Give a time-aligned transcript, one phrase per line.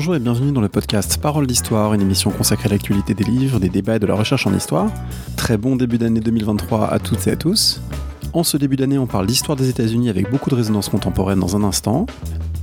[0.00, 3.60] Bonjour et bienvenue dans le podcast Parole d'Histoire, une émission consacrée à l'actualité des livres,
[3.60, 4.90] des débats et de la recherche en histoire.
[5.36, 7.82] Très bon début d'année 2023 à toutes et à tous.
[8.32, 11.54] En ce début d'année, on parle d'histoire des États-Unis avec beaucoup de résonance contemporaine dans
[11.54, 12.06] un instant.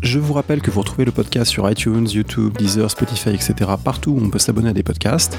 [0.01, 3.53] Je vous rappelle que vous retrouvez le podcast sur iTunes, YouTube, Deezer, Spotify, etc.
[3.83, 5.37] partout où on peut s'abonner à des podcasts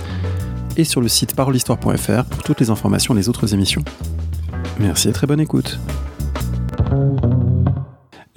[0.77, 3.83] et sur le site parolehistoire.fr pour toutes les informations et les autres émissions.
[4.79, 5.81] Merci et très bonne écoute.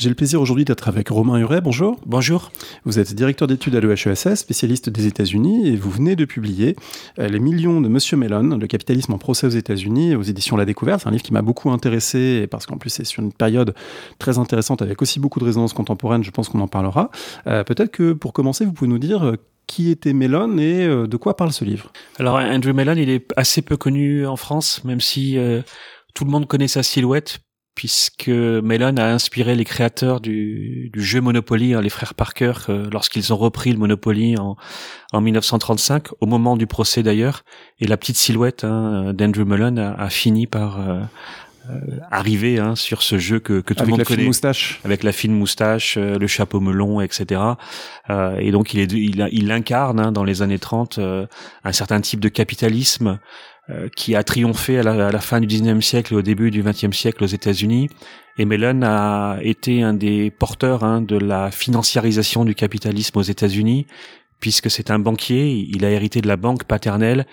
[0.01, 1.61] J'ai le plaisir aujourd'hui d'être avec Romain Huret.
[1.61, 1.99] Bonjour.
[2.07, 2.51] Bonjour.
[2.85, 6.75] Vous êtes directeur d'études à l'EHESS, spécialiste des États-Unis, et vous venez de publier
[7.19, 10.65] euh, Les millions de Monsieur Mellon, le capitalisme en procès aux États-Unis, aux éditions La
[10.65, 11.01] Découverte.
[11.01, 13.75] C'est un livre qui m'a beaucoup intéressé, parce qu'en plus c'est sur une période
[14.17, 16.23] très intéressante avec aussi beaucoup de résonance contemporaine.
[16.23, 17.11] Je pense qu'on en parlera.
[17.45, 19.35] Euh, peut-être que pour commencer, vous pouvez nous dire euh,
[19.67, 21.91] qui était Mellon et de quoi parle ce livre?
[22.17, 25.37] Alors Andrew Mellon, il est assez peu connu en France, même si
[26.15, 27.39] tout le monde connaît sa silhouette
[27.81, 33.33] puisque Mellon a inspiré les créateurs du, jeu Monopoly, hein, les frères Parker, euh, lorsqu'ils
[33.33, 34.55] ont repris le Monopoly en,
[35.13, 37.43] en 1935, au moment du procès d'ailleurs,
[37.79, 40.99] et la petite silhouette hein, d'Andrew Mellon a, fini par euh,
[41.71, 44.79] euh, arriver hein, sur ce jeu que, que tout le monde connaît, moustache.
[44.85, 47.41] avec la fine moustache, le chapeau melon, etc.
[48.37, 52.19] et donc il, est, il, il incarne hein, dans les années 30 un certain type
[52.19, 53.17] de capitalisme euh,
[53.95, 57.23] qui a triomphé à la, fin du 19e siècle et au début du 20e siècle
[57.23, 57.89] aux États-Unis.
[58.37, 63.85] Et Mellon a été un des porteurs hein, de la financiarisation du capitalisme aux États-Unis,
[64.39, 67.25] puisque c'est un banquier, il a hérité de la banque paternelle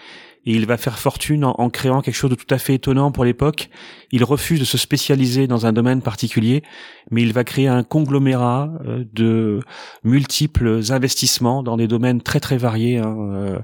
[0.48, 3.26] et il va faire fortune en, créant quelque chose de tout à fait étonnant pour
[3.26, 3.68] l'époque.
[4.12, 6.62] Il refuse de se spécialiser dans un domaine particulier,
[7.10, 9.60] mais il va créer un conglomérat euh, de
[10.04, 13.58] multiples investissements dans des domaines très très variés, hein, euh,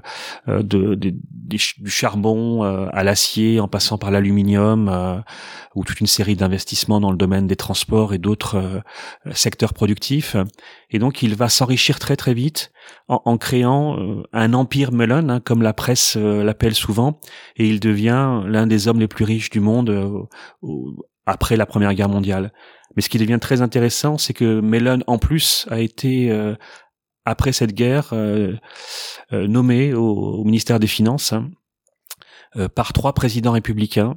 [0.47, 5.23] euh, du charbon à l'acier, en passant par l'aluminium,
[5.73, 8.83] ou toute une série d'investissements dans le domaine des transports et d'autres
[9.31, 10.35] secteurs productifs.
[10.91, 12.71] Et donc il va s'enrichir très très vite
[13.07, 17.19] en, créant un empire melon, hein, comme la presse l'appelle souvent,
[17.55, 20.27] et il devient l'un des hommes les plus riches du monde
[21.25, 22.51] après la Première Guerre mondiale.
[22.95, 26.55] Mais ce qui devient très intéressant, c'est que Mellon, en plus, a été, euh,
[27.25, 28.53] après cette guerre, euh,
[29.33, 31.49] euh, nommé au, ministère des Finances hein,
[32.75, 34.15] par trois présidents républicains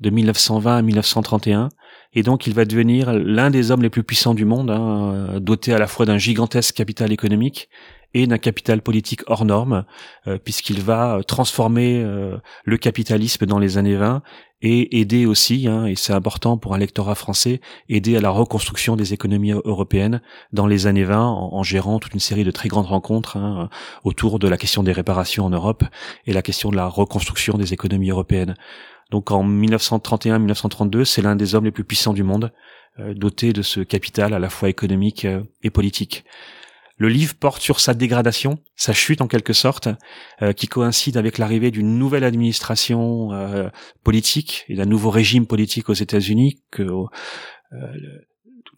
[0.00, 1.68] de 1920 à 1931.
[2.14, 5.74] Et donc, il va devenir l'un des hommes les plus puissants du monde, hein, doté
[5.74, 7.68] à la fois d'un gigantesque capital économique
[8.14, 9.84] et d'un capital politique hors norme,
[10.26, 14.22] euh, puisqu'il va euh, transformer euh, le capitalisme dans les années 20
[14.64, 18.94] et aider aussi, hein, et c'est important pour un lectorat français, aider à la reconstruction
[18.94, 20.20] des économies européennes
[20.52, 23.68] dans les années 20 en, gérant toute une série de très grandes rencontres hein,
[24.04, 25.82] autour de la question des réparations en Europe
[26.26, 28.54] et la question de la reconstruction des économies européennes.
[29.10, 32.52] Donc en 1931-1932, c'est l'un des hommes les plus puissants du monde,
[32.98, 35.26] doté de ce capital à la fois économique
[35.62, 36.24] et politique.
[36.96, 39.88] Le livre porte sur sa dégradation, sa chute en quelque sorte,
[40.42, 43.68] euh, qui coïncide avec l'arrivée d'une nouvelle administration euh,
[44.04, 47.06] politique et d'un nouveau régime politique aux États-Unis que euh,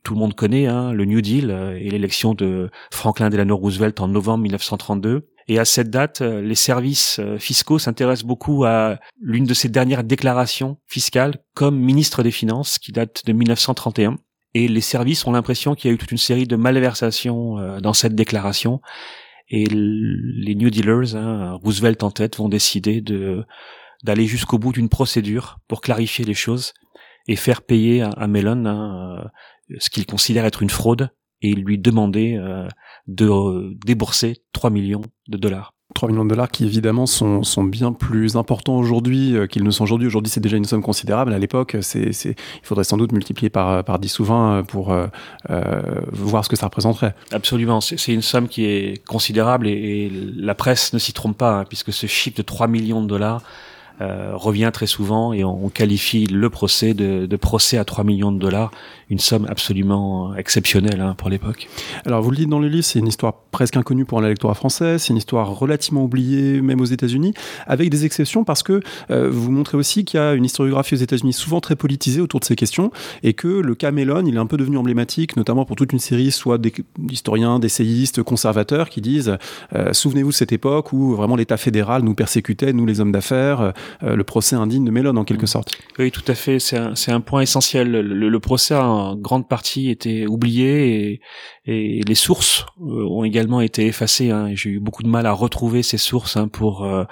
[0.05, 4.09] tout le monde connaît, hein, le New Deal et l'élection de Franklin Delano Roosevelt en
[4.09, 5.29] novembre 1932.
[5.49, 10.79] Et à cette date, les services fiscaux s'intéressent beaucoup à l'une de ses dernières déclarations
[10.87, 14.17] fiscales comme ministre des Finances, qui date de 1931
[14.55, 17.81] et les services ont l'impression qu'il y a eu toute une série de malversations euh,
[17.81, 18.81] dans cette déclaration
[19.49, 23.45] et les New Dealers, hein, Roosevelt en tête, vont décider de
[24.03, 26.75] d'aller jusqu'au bout d'une procédure pour clarifier les choses
[27.27, 29.25] et faire payer à, Mellon hein,
[29.71, 31.11] euh, ce qu'il considère être une fraude
[31.41, 32.69] et lui demander euh,
[33.07, 35.73] de débourser 3 millions de dollars.
[35.93, 39.71] 3 millions de dollars qui évidemment sont, sont bien plus importants aujourd'hui euh, qu'ils ne
[39.71, 40.07] sont aujourd'hui.
[40.07, 41.35] Aujourd'hui, c'est déjà une somme considérable.
[41.35, 45.07] À l'époque, c'est, il faudrait sans doute multiplier par, par 10 ou 20 pour euh,
[45.51, 47.15] euh, voir ce que ça représenterait.
[47.33, 47.83] Absolument.
[47.83, 51.93] C'est, une somme qui est considérable et, la presse ne s'y trompe pas, hein, puisque
[51.93, 53.43] ce chiffre de 3 millions de dollars
[54.01, 58.33] euh, revient très souvent et on, qualifie le procès de, de, procès à 3 millions
[58.33, 58.73] de dollars,
[59.11, 61.69] une somme absolument exceptionnelle hein, pour l'époque.
[62.07, 64.99] Alors vous le dites dans le livre, c'est une histoire presque inconnue pour l'électorat français,
[64.99, 67.35] c'est une histoire relativement oubliée même aux États-Unis,
[67.67, 68.81] avec des exceptions parce que
[69.11, 72.41] euh, vous montrez aussi qu'il y a une historiographie aux États-Unis souvent très politisée autour
[72.41, 72.91] de ces questions
[73.23, 75.99] et que le cas Mellon, il est un peu devenu emblématique, notamment pour toute une
[75.99, 76.59] série soit
[76.99, 79.37] d'historiens, d'essayistes, conservateurs qui disent
[79.75, 83.73] euh, souvenez-vous de cette époque où vraiment l'État fédéral nous persécutait, nous les hommes d'affaires,
[84.03, 85.47] euh, le procès indigne de Mellon en quelque mm.
[85.47, 85.79] sorte.
[85.99, 86.59] Oui, tout à fait.
[86.59, 87.91] C'est un, un, point essentiel.
[87.91, 88.75] Le, procès
[89.17, 91.21] grande partie était oublié
[91.67, 94.31] et, les sources euh, ont également été effacées.
[94.31, 94.51] Hein.
[94.55, 97.05] J'ai eu beaucoup de mal à retrouver ces sources hein, pour euh,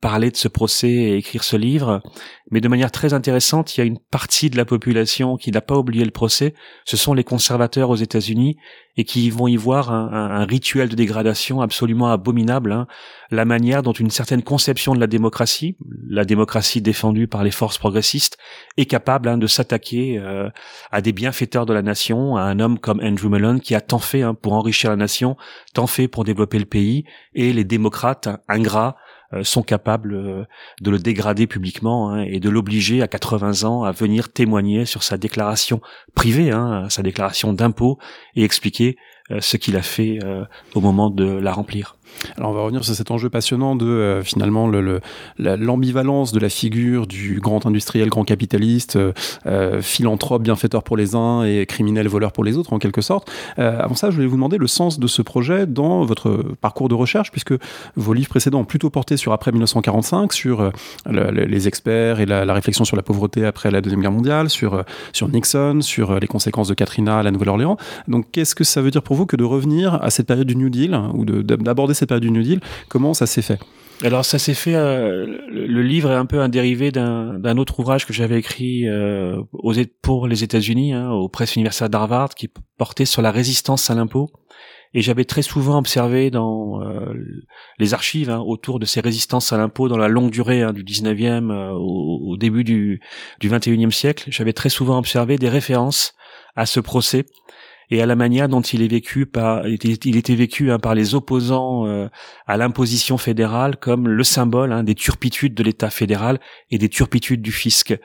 [0.00, 2.02] parler de ce procès et écrire ce livre.
[2.50, 5.60] Mais de manière très intéressante, il y a une partie de la population qui n'a
[5.60, 6.54] pas oublié le procès.
[6.84, 8.56] Ce sont les conservateurs aux États-Unis
[8.98, 12.72] et qui vont y voir un, rituel de dégradation absolument abominable.
[12.72, 12.88] Hein.
[13.30, 15.76] La manière dont une certaine conception de la démocratie,
[16.08, 18.38] la démocratie défendue par les forces progressistes,
[18.76, 20.50] est capable de s'attaquer euh,
[20.90, 23.98] à des bienfaiteurs de la nation, à un homme comme Andrew Mellon qui a tant
[23.98, 25.36] fait hein, pour enrichir la nation,
[25.74, 27.04] tant fait pour développer le pays,
[27.34, 28.96] et les démocrates ingrats
[29.34, 30.44] euh, sont capables euh,
[30.80, 35.02] de le dégrader publiquement hein, et de l'obliger à 80 ans à venir témoigner sur
[35.02, 35.82] sa déclaration
[36.14, 37.98] privée, hein, sa déclaration d'impôt
[38.36, 38.96] et expliquer
[39.30, 40.18] euh, ce qu'il a fait
[40.74, 41.97] au moment de la remplir.
[42.36, 44.70] Alors on va revenir sur cet enjeu passionnant de euh, finalement
[45.38, 49.12] l'ambivalence de la figure du grand industriel, grand capitaliste, euh,
[49.46, 53.30] euh, philanthrope, bienfaiteur pour les uns et criminel, voleur pour les autres en quelque sorte.
[53.56, 56.94] avant ça, je voulais vous demander le sens de ce projet dans votre parcours de
[56.94, 57.54] recherche, puisque
[57.96, 60.72] vos livres précédents ont plutôt porté sur après 1945, sur
[61.08, 64.84] les experts et la, réflexion sur la pauvreté après la Deuxième Guerre mondiale, sur,
[65.22, 67.76] Nixon, sur les conséquences de Katrina à la Nouvelle-Orléans.
[68.08, 70.56] Donc qu'est-ce que ça veut dire pour vous que de revenir à cette période du
[70.56, 72.60] New Deal, ou d'aborder cette période du New Deal.
[72.88, 73.58] Comment ça s'est fait?
[74.04, 74.76] Alors ça s'est fait.
[74.76, 79.42] Euh, le livre est un peu un dérivé d'un autre ouvrage que j'avais écrit euh,
[80.02, 84.30] pour les États-Unis, hein, aux presses universitaires d'Harvard, qui portait sur la résistance à l'impôt.
[84.94, 87.12] Et j'avais très souvent observé dans euh,
[87.78, 90.82] les archives hein, autour de ces résistances à l'impôt dans la longue durée hein, du
[90.82, 93.00] 19e au, au, début du,
[93.38, 96.14] du 21e siècle, j'avais très souvent observé des références
[96.56, 97.26] à ce procès
[97.90, 101.14] et à la manière dont il est vécu par, il était vécu hein, par les
[101.14, 102.08] opposants euh,
[102.46, 106.38] à l'imposition fédérale comme le symbole hein, des turpitudes de l'État fédéral
[106.70, 107.96] et des turpitudes du fisc.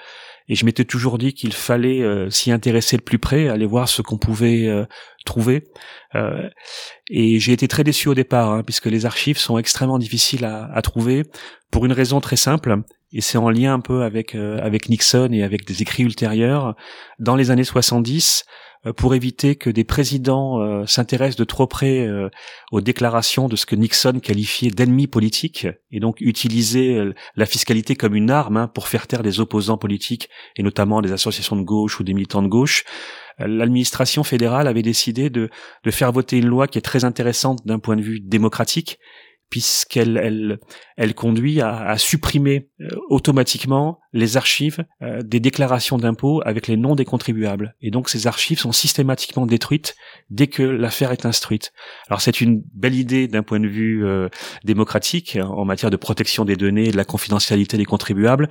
[0.49, 3.87] Et je m'étais toujours dit qu'il fallait euh, s'y intéresser de plus près, aller voir
[3.87, 4.85] ce qu'on pouvait euh,
[5.25, 5.63] trouver.
[7.09, 10.81] et j'ai été très déçu au départ, hein, puisque les archives sont extrêmement difficiles à,
[10.81, 11.23] trouver,
[11.71, 12.75] pour une raison très simple,
[13.13, 14.35] et c'est en lien un peu avec
[14.89, 16.75] Nixon et avec des écrits ultérieurs.
[17.19, 22.05] Dans les années 70, euh, pour éviter que des présidents euh, s'intéressent de trop près
[22.05, 22.29] euh,
[22.71, 26.99] aux déclarations de ce que Nixon qualifiait d'ennemis politiques et donc utiliser
[27.35, 31.13] la fiscalité comme une arme hein, pour faire taire des opposants politiques et notamment des
[31.13, 32.83] associations de gauche ou des militants de gauche.
[33.39, 35.49] L'administration fédérale avait décidé de
[35.89, 38.99] faire voter une loi qui est très intéressante d'un point de vue démocratique
[39.53, 40.57] puisqu'elle
[40.97, 46.75] elle, conduit à, à supprimer euh, automatiquement les archives euh, des déclarations d'impôts avec les
[46.75, 47.75] noms des contribuables.
[47.79, 49.93] Et donc ces archives sont systématiquement détruites
[50.31, 51.71] dès que l'affaire est instruite.
[52.07, 54.27] Alors c'est une belle idée d'un point de vue euh,
[54.63, 58.49] démocratique en matière de protection des données et de la confidentialité des contribuables.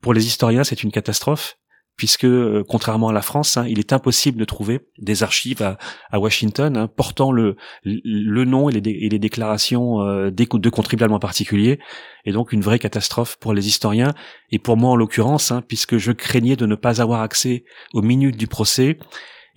[0.00, 1.56] Pour les historiens, c'est une catastrophe
[1.96, 6.18] puisque euh, contrairement à la France, hein, il est impossible de trouver des archives à,
[6.18, 11.18] Washington hein, portant le, le nom et les, et les déclarations euh, de contribuables en
[11.18, 11.78] particulier,
[12.24, 14.12] et donc une vraie catastrophe pour les historiens
[14.50, 18.02] et pour moi en l'occurrence, hein, puisque je craignais de ne pas avoir accès aux
[18.02, 18.98] minutes du procès.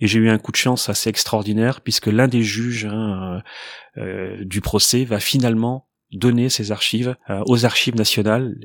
[0.00, 3.42] Et j'ai eu un coup de chance assez extraordinaire puisque l'un des juges hein,
[3.96, 8.56] euh, du procès va finalement donner ces archives euh, aux archives nationales.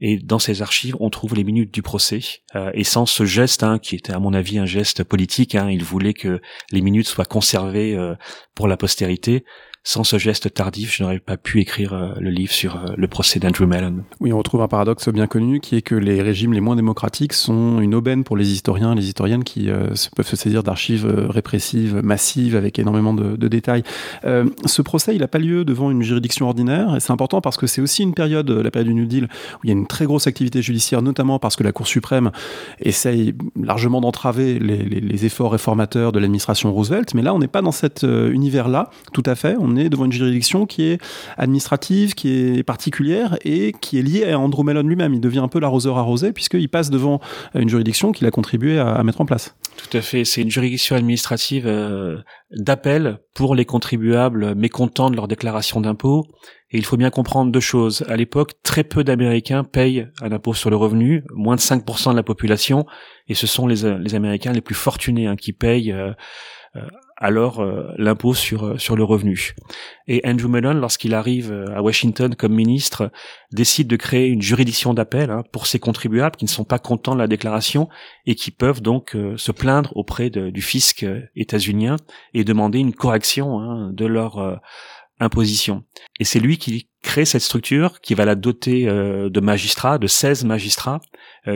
[0.00, 2.20] Et dans ces archives on trouve les minutes du procès.
[2.54, 5.68] Euh, et sans ce geste hein, qui était à mon avis un geste politique hein,
[5.70, 6.40] il voulait que
[6.70, 8.14] les minutes soient conservées euh,
[8.54, 9.44] pour la postérité
[9.84, 13.08] sans ce geste tardif, je n'aurais pas pu écrire euh, le livre sur euh, le
[13.08, 14.04] procès d'Andrew Mellon.
[14.20, 17.32] Oui, on retrouve un paradoxe bien connu qui est que les régimes les moins démocratiques
[17.32, 22.00] sont une aubaine pour les historiens, les historiennes qui euh, peuvent se saisir d'archives répressives
[22.04, 23.82] massives avec énormément de, détails.
[24.24, 27.66] ce procès, il n'a pas lieu devant une juridiction ordinaire et c'est important parce que
[27.66, 30.06] c'est aussi une période, la période du New Deal, où il y a une très
[30.06, 32.30] grosse activité judiciaire, notamment parce que la Cour suprême
[32.78, 37.14] essaye largement d'entraver les, efforts réformateurs de l'administration Roosevelt.
[37.14, 39.56] Mais là, on n'est pas dans cet univers-là, tout à fait.
[39.72, 41.02] On est devant une juridiction qui est
[41.36, 45.14] administrative, qui est particulière et qui est liée à Andrew Mellon lui-même.
[45.14, 47.20] Il devient un peu l'arroseur arrosé puisqu'il passe devant
[47.54, 49.56] une juridiction qu'il a contribué à, mettre en place.
[49.76, 50.24] Tout à fait.
[50.24, 52.18] C'est une juridiction administrative euh,
[52.50, 56.26] d'appel pour les contribuables mécontents de leur déclaration d'impôt.
[56.70, 58.04] Et il faut bien comprendre deux choses.
[58.08, 62.16] À l'époque, très peu d'Américains payent un impôt sur le revenu, moins de 5% de
[62.16, 62.86] la population,
[63.28, 66.12] et ce sont les, les Américains les plus fortunés hein, qui payent euh,
[66.76, 66.80] euh,
[67.22, 69.54] alors euh, l'impôt sur euh, sur le revenu.
[70.08, 73.12] Et Andrew Mellon, lorsqu'il arrive euh, à Washington comme ministre,
[73.52, 77.14] décide de créer une juridiction d'appel hein, pour ces contribuables qui ne sont pas contents
[77.14, 77.88] de la déclaration
[78.26, 81.96] et qui peuvent donc se plaindre auprès du fisc états-unien
[82.34, 84.60] et demander une correction hein, de leur
[85.20, 85.84] imposition.
[86.18, 90.44] Et c'est lui qui crée cette structure, qui va la doter de magistrats, de 16
[90.44, 91.00] magistrats,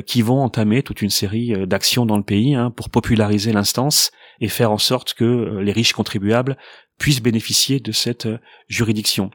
[0.06, 4.48] qui vont entamer toute une série d'actions dans le pays hein, pour populariser l'instance et
[4.48, 6.56] faire en sorte que euh, les riches contribuables
[6.98, 8.38] puissent bénéficier de cette euh,
[8.68, 9.30] juridiction.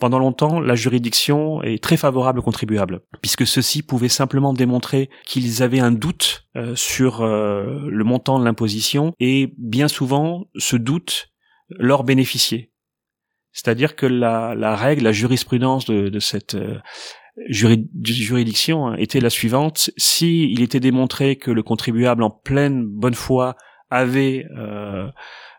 [0.00, 5.62] pendant longtemps, la juridiction est très favorable aux contribuables, puisque ceux-ci pouvaient simplement démontrer qu'ils
[5.62, 11.28] avaient un doute euh, sur le montant de l'imposition, et bien souvent, ce doute
[11.70, 12.72] leur bénéficiait.
[13.52, 16.56] C'est-à-dire que la, règle, la jurisprudence de, cette
[17.48, 23.54] juridiction était la suivante si était démontré que le contribuable en pleine bonne foi
[23.94, 25.08] avait euh,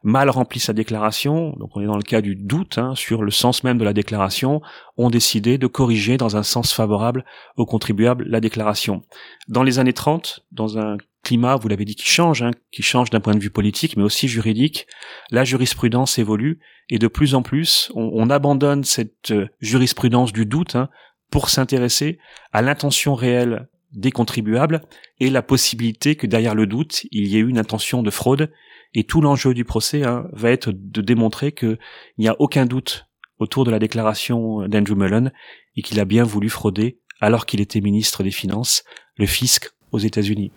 [0.04, 3.32] mal rempli sa déclaration, donc on est dans le cas du doute hein, sur le
[3.32, 4.62] sens même de la déclaration,
[4.98, 7.26] ont décidé de corriger dans un sens favorable
[7.56, 9.04] au contribuable la déclaration.
[9.48, 13.10] Dans les années 30, dans un climat, vous l'avez dit, qui change, hein, qui change
[13.10, 14.86] d'un point de vue politique, mais aussi juridique,
[15.32, 20.46] la jurisprudence évolue et de plus en plus, on, on abandonne cette euh, jurisprudence du
[20.46, 20.90] doute hein,
[21.32, 22.20] pour s'intéresser
[22.54, 24.82] à l'intention réelle des contribuables
[25.20, 28.52] et la possibilité que derrière le doute, il y ait une intention de fraude.
[28.94, 31.78] Et tout l'enjeu du procès hein, va être de démontrer qu'il
[32.18, 33.08] n'y a aucun doute
[33.40, 35.32] autour de la déclaration d'Andrew Mellon
[35.76, 38.84] et qu'il a bien voulu frauder alors qu'il était ministre des Finances,
[39.18, 40.52] le fisc aux États-Unis.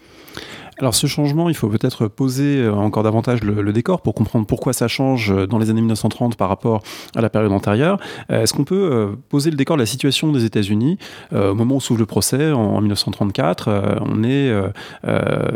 [0.80, 4.72] Alors ce changement, il faut peut-être poser euh, encore davantage le, décor pour comprendre pourquoi
[4.72, 6.82] ça change euh, dans les années 1930 par rapport
[7.16, 7.98] à la période antérieure.
[8.30, 10.98] Euh, est-ce qu'on peut poser le décor de la situation des États-Unis
[11.32, 14.52] au moment où s'ouvre le procès en, 1934 On est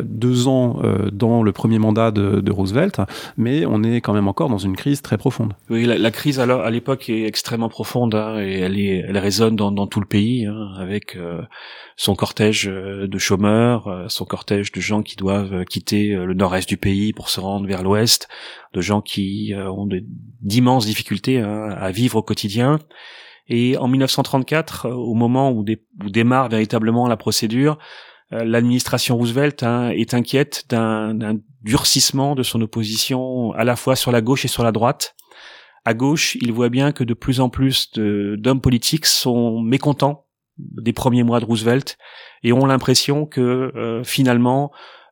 [0.02, 0.80] deux ans
[1.12, 3.00] dans le premier mandat de, Roosevelt,
[3.36, 5.54] mais on est quand même encore dans une crise très profonde.
[5.70, 10.00] Oui, la, crise à l'époque est extrêmement profonde hein, et elle, résonne dans, dans tout
[10.00, 11.18] le pays hein, avec
[11.96, 16.32] son cortège de chômeurs, son cortège de gens qui qui doivent euh, quitter euh, le
[16.32, 18.28] nord-est du pays pour se rendre vers l'ouest,
[18.72, 19.86] de gens qui euh, ont
[20.40, 22.78] d'immenses difficultés hein, à vivre au quotidien.
[23.48, 25.64] Et en 1934, au moment où,
[26.08, 27.78] démarre véritablement la procédure,
[28.30, 34.22] l'administration Roosevelt hein, est inquiète d'un durcissement de son opposition à la fois sur la
[34.22, 35.16] gauche et sur la droite.
[35.84, 40.92] À gauche, il voit bien que de plus en plus d'hommes politiques sont mécontents des
[40.94, 41.98] premiers mois de Roosevelt
[42.44, 44.70] et ont l'impression que finalement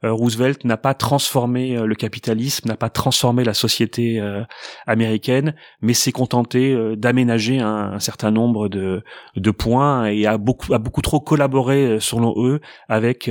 [0.08, 4.42] Roosevelt n'a pas transformé euh, le capitalisme, n'a pas transformé la société euh,
[4.86, 9.02] américaine, mais s'est contenté d'aménager un, certain nombre de,
[9.36, 13.30] de points et a beaucoup, a beaucoup trop collaboré, selon eux, avec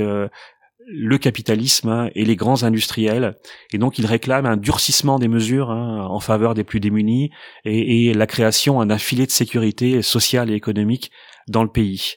[0.86, 3.36] le capitalisme hein, et les grands industriels.
[3.72, 7.30] Et donc, il réclame un durcissement des mesures hein, en faveur des plus démunis
[7.64, 11.10] et, et la création d'un filet de sécurité sociale et économique
[11.48, 12.14] dans le pays.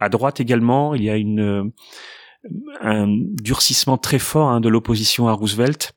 [0.00, 1.72] À droite également, il y a une
[2.80, 5.94] un durcissement très fort hein, de l'opposition à Roosevelt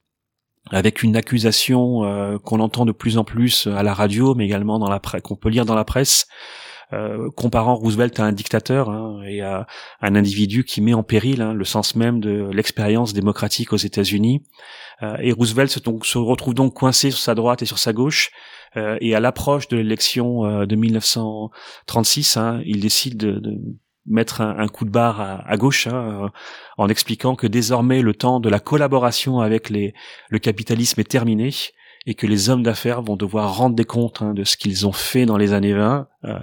[0.72, 4.80] avec une accusation euh, qu'on entend de plus en plus à la radio, mais également
[4.80, 6.28] dans la presse, qu'on peut lire dans la presse,
[6.94, 9.68] euh, comparant Roosevelt à un dictateur hein, et à
[10.02, 14.44] un individu qui met en péril hein, le sens même de l'expérience démocratique aux États-Unis.
[15.04, 18.32] Euh, et Roosevelt se, retrouve donc coincé sur sa droite et sur sa gauche.
[18.76, 23.58] et à l'approche de l'élection de 1936, il décide de, de
[24.08, 26.30] mettre un, coup de barre à, gauche hein, euh,
[26.78, 29.94] en expliquant que désormais le temps de la collaboration avec les,
[30.30, 31.54] le capitalisme est terminé
[32.06, 34.94] et que les hommes d'affaires vont devoir rendre des comptes hein, de ce qu'ils ont
[34.94, 36.40] fait dans les années 20 euh,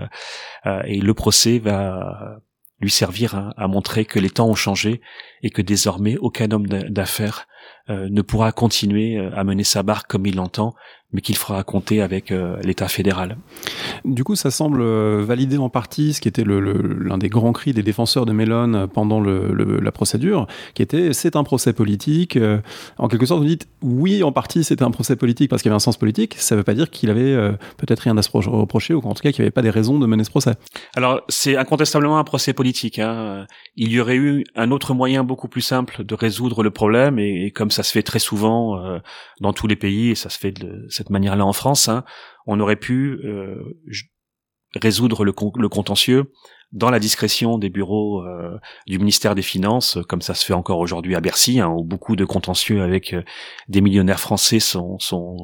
[0.66, 2.38] euh, et le procès va
[2.80, 5.00] lui servir à, montrer que les temps ont changé
[5.42, 7.47] et que désormais aucun homme d'affaires
[7.88, 10.75] ne pourra continuer à mener sa barque comme il l'entend
[11.14, 13.38] mais qu'il fera compter avec euh, l'État fédéral.
[14.04, 17.52] Du coup, ça semble euh, valider en partie ce qui était l'un le, des grands
[17.52, 22.37] cris des défenseurs de Mellon pendant le, la procédure, qui était c'est un procès politique.
[22.37, 22.59] Euh,
[22.99, 25.73] en quelque sorte, vous dites oui, en partie c'était un procès politique parce qu'il y
[25.73, 26.35] avait un sens politique.
[26.37, 29.23] Ça ne veut pas dire qu'il avait peut-être rien à se reprocher ou en tout
[29.23, 30.54] cas qu'il n'y avait pas des raisons de mener ce procès.
[30.97, 32.99] Alors, c'est incontestablement un procès politique.
[32.99, 33.47] Hein.
[33.76, 37.52] Il y aurait eu un autre moyen beaucoup plus simple de résoudre le problème et,
[37.54, 39.00] comme ça se fait très souvent
[39.40, 42.04] dans tous les pays et ça se fait de cette manière-là en France, hein,
[42.46, 43.56] on aurait pu euh,
[44.75, 46.32] résoudre le, contentieux
[46.73, 48.58] dans la discrétion des bureaux euh,
[48.88, 52.16] du ministère des Finances, comme ça se fait encore aujourd'hui à Bercy, hein, où beaucoup
[52.16, 53.23] de contentieux avec euh,
[53.68, 54.99] des millionnaires français sont,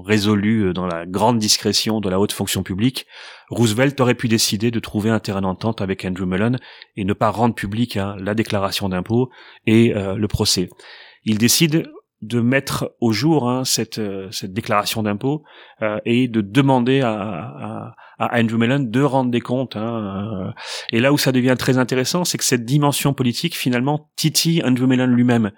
[0.05, 3.07] résolus dans la grande discrétion de la haute fonction publique.
[3.49, 6.57] Roosevelt aurait pu décider de trouver un terrain d'entente avec Andrew Mellon
[6.97, 9.31] et ne pas rendre public hein, la déclaration d'impôt
[9.67, 10.69] et le procès.
[11.25, 11.90] Il décide
[12.23, 15.43] de mettre au jour hein, cette, euh, cette déclaration d'impôt
[15.83, 19.77] euh, et de demander à, à, à, Andrew Mellon de rendre des comptes.
[19.77, 20.53] Hein, euh.
[20.93, 24.87] et là où ça devient très intéressant, c'est que cette dimension politique, finalement, titille Andrew
[24.87, 25.53] Mellon lui-même.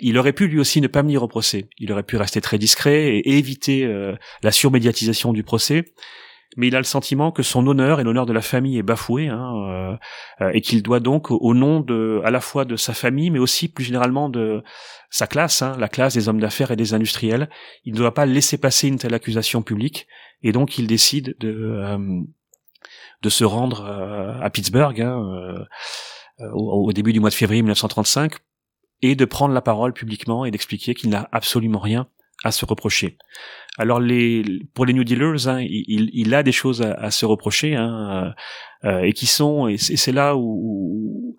[0.00, 1.68] il aurait pu lui aussi ne pas venir au procès.
[1.78, 3.86] Il aurait pu rester très discret et éviter
[4.42, 5.84] la surmédiatisation du procès
[6.58, 9.28] mais il a le sentiment que son honneur et l'honneur de la famille est bafoué,
[9.28, 9.96] hein, euh,
[10.40, 13.38] euh, et qu'il doit donc, au nom de, à la fois de sa famille, mais
[13.38, 14.64] aussi plus généralement de
[15.08, 17.48] sa classe, hein, la classe des hommes d'affaires et des industriels,
[17.84, 20.08] il ne doit pas laisser passer une telle accusation publique,
[20.42, 23.84] et donc il décide de, euh, se rendre
[24.42, 25.64] à Pittsburgh hein,
[26.40, 28.32] au, au, début du mois de février 1935
[29.02, 32.08] et de prendre la parole publiquement et d'expliquer qu'il n'a absolument rien
[32.44, 33.18] à se reprocher.
[33.78, 37.76] Alors les pour les New Dealers, hein, il, il, a des choses à, se reprocher
[37.76, 38.34] hein,
[38.84, 41.36] euh, et qui sont et c'est là où,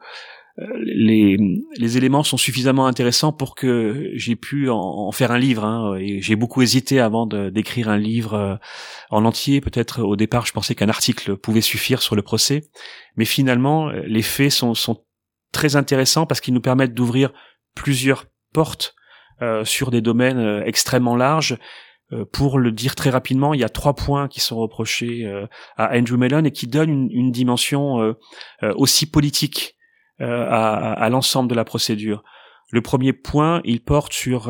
[0.59, 1.37] euh, les,
[1.77, 5.63] les éléments sont suffisamment intéressants pour que j'ai pu en, faire un livre.
[5.65, 8.55] Hein, et j'ai beaucoup hésité avant d'écrire un livre euh,
[9.09, 9.61] en entier.
[9.61, 12.69] Peut-être au départ, je pensais qu'un article pouvait suffire sur le procès,
[13.15, 15.03] mais finalement, les faits sont, sont
[15.51, 17.31] très intéressants parce qu'ils nous permettent d'ouvrir
[17.75, 18.98] plusieurs portes euh,
[19.63, 21.57] sur des domaines euh, extrêmement larges.
[22.11, 25.31] Euh, pour le dire très rapidement, il y a trois points qui sont reprochés
[25.77, 28.15] à Andrew Mellon et qui donnent une, dimension
[28.61, 29.75] aussi politique
[30.19, 32.23] à, à l'ensemble de la procédure.
[32.71, 34.49] Le premier point, il porte sur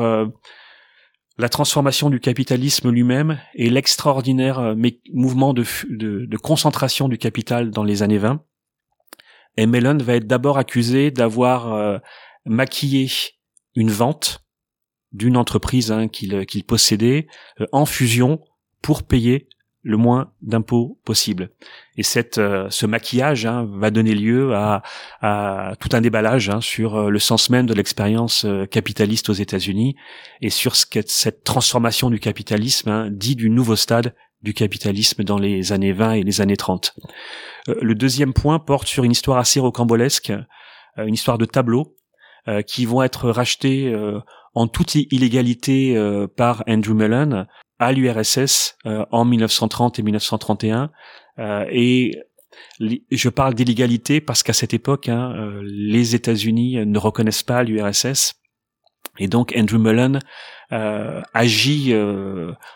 [1.38, 4.74] la transformation du capitalisme lui-même et l'extraordinaire
[5.12, 8.42] mouvement de, de, de, concentration du capital dans les années 20.
[9.58, 12.00] Et Mellon va être d'abord accusé d'avoir
[12.46, 13.10] maquillé
[13.74, 14.44] une vente
[15.12, 17.26] d'une entreprise hein, qu'il possédait
[17.60, 18.40] euh, en fusion
[18.82, 19.48] pour payer
[19.82, 21.50] le moins d'impôts possible.
[21.96, 24.82] Et cette, euh, ce maquillage hein, va donner lieu à,
[25.22, 29.96] à tout un déballage hein, sur euh, le sens même de l'expérience capitaliste aux États-Unis
[30.42, 35.38] et sur ce qu'est cette transformation du capitalisme, dit du nouveau stade du capitalisme dans
[35.38, 36.94] les années 20 et les années 30.
[37.66, 40.32] le deuxième point porte sur une histoire assez rocambolesque,
[40.96, 41.94] une histoire de tableaux
[42.66, 43.94] qui vont être rachetés
[44.54, 47.46] en toute illégalité euh, par Andrew Mellon
[47.78, 50.90] à l'URSS euh, en 1930 et 1931.
[51.38, 52.18] Euh, et
[53.10, 58.34] je parle d'illégalité parce qu'à cette époque, hein, les États-Unis ne reconnaissent pas l'URSS.
[59.18, 60.18] Et donc Andrew Mellon
[60.70, 61.94] agit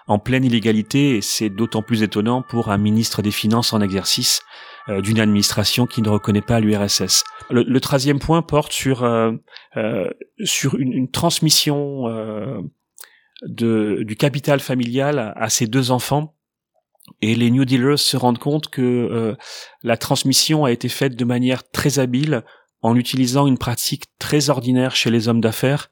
[0.07, 4.43] en pleine illégalité et c'est d'autant plus étonnant pour un ministre des Finances en exercice
[4.43, 7.25] euh, d'une administration qui ne reconnaît pas l'URSS.
[7.51, 9.33] Le, le troisième point porte sur euh,
[9.77, 10.11] euh,
[10.45, 12.05] sur une, une transmission
[13.43, 16.37] de, du capital familial à, ses deux enfants.
[17.21, 19.37] Et les New Dealers se rendent compte que
[19.83, 22.45] la transmission a été faite de manière très habile
[22.81, 25.91] en utilisant une pratique très ordinaire chez les hommes d'affaires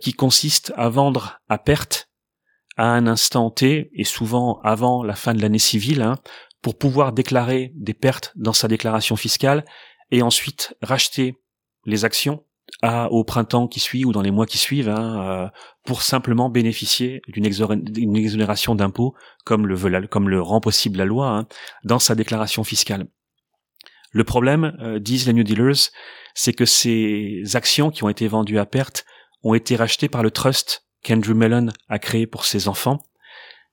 [0.00, 2.08] qui consiste à vendre à perte
[2.76, 6.16] à un instant T et souvent avant la fin de l'année civile, hein,
[6.62, 9.64] pour pouvoir déclarer des pertes dans sa déclaration fiscale
[10.10, 11.36] et ensuite racheter
[11.84, 12.44] les actions
[12.82, 15.48] à, au printemps qui suit ou dans les mois qui suivent hein, euh,
[15.84, 19.14] pour simplement bénéficier d'une exonération d'impôts
[19.44, 21.46] comme le veut comme le rend possible la loi hein,
[21.84, 23.06] dans sa déclaration fiscale.
[24.10, 25.90] Le problème, euh, disent les New Dealers,
[26.34, 29.04] c'est que ces actions qui ont été vendues à perte
[29.42, 33.00] ont été rachetées par le trust qu'Andrew Mellon a créé pour ses enfants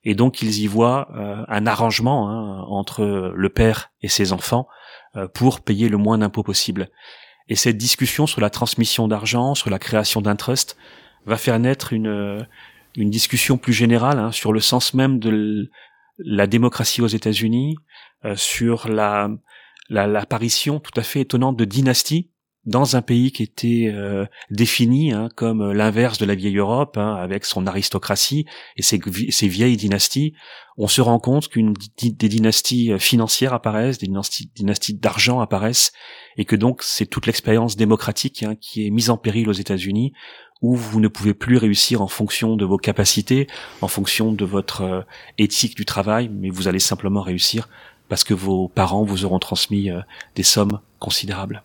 [0.04, 4.68] et donc ils y voient euh, un arrangement hein, entre le père et ses enfants
[5.16, 6.90] euh, pour payer le moins d'impôts possible.
[7.48, 10.76] Et cette discussion sur la transmission d'argent, sur la création d'un trust,
[11.26, 12.42] va faire naître une, euh,
[12.96, 15.70] une discussion plus générale hein, sur le sens même de
[16.18, 17.76] la démocratie aux États-Unis,
[18.36, 19.28] sur la
[19.90, 22.30] l'apparition tout à fait étonnante de dynasties
[22.66, 27.14] dans un pays qui était euh, défini hein, comme l'inverse de la vieille Europe, hein,
[27.14, 28.46] avec son aristocratie
[28.76, 29.00] et ses,
[29.30, 30.34] ses, vieilles dynasties,
[30.78, 35.92] on se rend compte qu'une des dynasties euh, financières apparaissent, des dynasties, dynasties d'argent apparaissent,
[36.38, 40.14] et que donc c'est toute l'expérience démocratique hein, qui est mise en péril aux États-Unis,
[40.62, 43.46] où vous ne pouvez plus réussir en fonction de vos capacités,
[43.82, 45.02] en fonction de votre euh,
[45.36, 47.68] éthique du travail, mais vous allez simplement réussir
[48.08, 49.88] parce que vos parents vous auront transmis
[50.34, 51.62] des sommes considérables.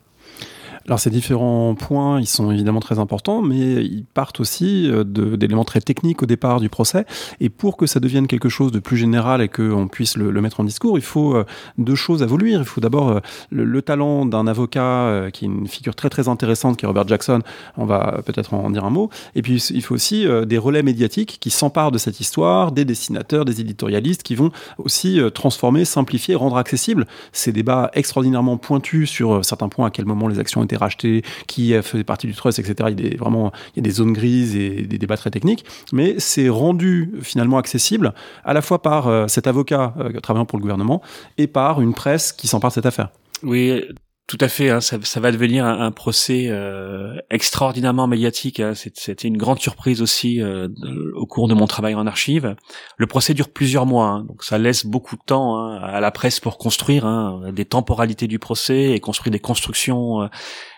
[0.90, 5.64] Alors ces différents points, ils sont évidemment très importants, mais ils partent aussi euh, d'éléments
[5.64, 7.06] très techniques au départ du procès.
[7.40, 10.62] Et pour que ça devienne quelque chose de plus général et qu'on puisse le, mettre
[10.62, 11.46] en discours, il faut euh,
[11.78, 12.62] deux choses à vouloir.
[12.62, 13.20] Il faut d'abord euh,
[13.52, 17.42] le, talent d'un avocat qui est une figure très très intéressante, qui est Robert Jackson.
[17.78, 19.12] On va peut-être en dire un mot.
[19.36, 23.46] Et puis il faut aussi des relais médiatiques qui s'emparent de cette histoire, des dessinateurs,
[23.46, 29.70] des éditorialistes qui vont aussi transformer, simplifier, rendre accessible ces débats extraordinairement pointus sur certains
[29.70, 32.90] points, à quel moment les actions étaient racheté, qui faisait partie du trust, etc.
[32.92, 35.32] Il y a des, vraiment il y a des zones grises et des débats très
[35.32, 38.14] techniques, mais c'est rendu finalement accessible
[38.44, 41.02] à la fois par euh, cet avocat euh, travaillant pour le gouvernement
[41.38, 43.10] et par une presse qui s'empare de cette affaire.
[43.44, 43.84] Oui,
[44.30, 48.60] tout à fait, hein, ça, ça, va devenir un, procès euh, extraordinairement médiatique.
[48.60, 48.74] Hein.
[48.76, 50.68] C'était une grande surprise aussi euh,
[51.16, 52.56] au cours de mon travail en archive.
[52.98, 56.12] Le procès dure plusieurs mois, hein, donc ça laisse beaucoup de temps hein, à la
[56.12, 60.28] presse pour construire hein, des temporalités du procès et construire des constructions euh,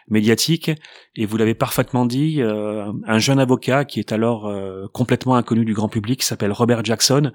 [0.08, 0.72] médiatiques.
[1.18, 4.50] Et vous l'avez parfaitement dit, un jeune avocat qui est alors
[4.94, 7.32] complètement inconnu du grand public, s'appelle Robert Jackson,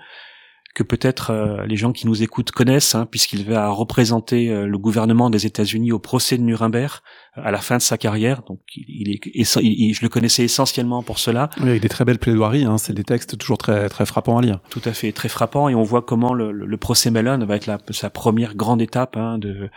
[0.75, 4.79] que peut-être euh, les gens qui nous écoutent connaissent, hein, puisqu'il va représenter euh, le
[4.79, 7.01] gouvernement des États-Unis au procès de Nuremberg
[7.39, 8.43] euh, à la fin de sa carrière.
[8.43, 11.49] Donc, il, est, je le connaissais essentiellement pour cela.
[11.61, 12.65] Oui, avec des très belles plaidoiries.
[12.65, 14.61] Hein, c'est des textes toujours très très frappants à lire.
[14.69, 17.67] Tout à fait, très frappants, et on voit comment le, le, procès Mellon va être
[17.67, 19.71] la, sa première grande étape hein, de,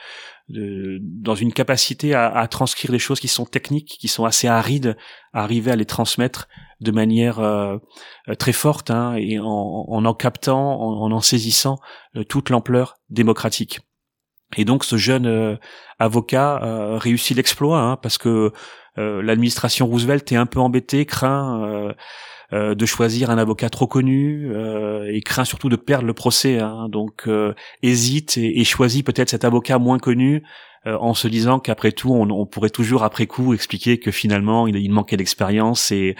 [0.50, 4.48] de, dans une capacité à, à, transcrire des choses qui sont techniques, qui sont assez
[4.48, 4.98] arides,
[5.34, 6.48] à arriver à les transmettre
[6.82, 7.78] de manière euh,
[8.38, 11.78] très forte hein, et en, en, en captant, en en, saisissant
[12.16, 13.82] euh, toute l'ampleur démocratique.
[14.58, 15.56] Et donc ce jeune euh,
[16.00, 16.60] avocat
[16.98, 18.52] réussit l'exploit hein, parce que
[18.98, 21.94] l'administration Roosevelt est un peu embêtée, craint
[22.52, 24.52] de choisir un avocat trop connu
[25.08, 26.60] et craint surtout de perdre le procès.
[26.60, 27.28] Hein, donc
[27.84, 30.44] hésite et, et choisit peut-être cet avocat moins connu
[30.89, 34.67] euh, en se disant qu'après tout, on, on, pourrait toujours après coup expliquer que finalement
[34.67, 36.15] il, il manquait d'expérience et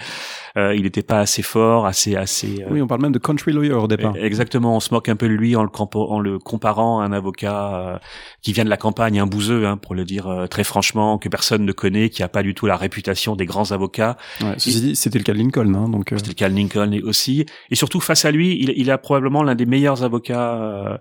[0.56, 2.62] euh, il n'était pas assez fort, assez assez.
[2.62, 4.14] Euh, oui, on parle même de country lawyer au départ.
[4.16, 7.12] Exactement, on se moque un peu de lui en le, en le comparant à un
[7.12, 8.00] avocat
[8.42, 11.64] qui vient de la campagne, un bouseux, hein, pour le dire très franchement, que personne
[11.64, 14.16] ne connaît, qui a pas du tout la réputation des grands avocats.
[14.40, 16.08] Ouais, c'était le cas de Lincoln, hein, donc.
[16.10, 19.42] C'était le cas de Lincoln aussi, et surtout face à lui, il, il a probablement
[19.42, 21.00] l'un des meilleurs avocats.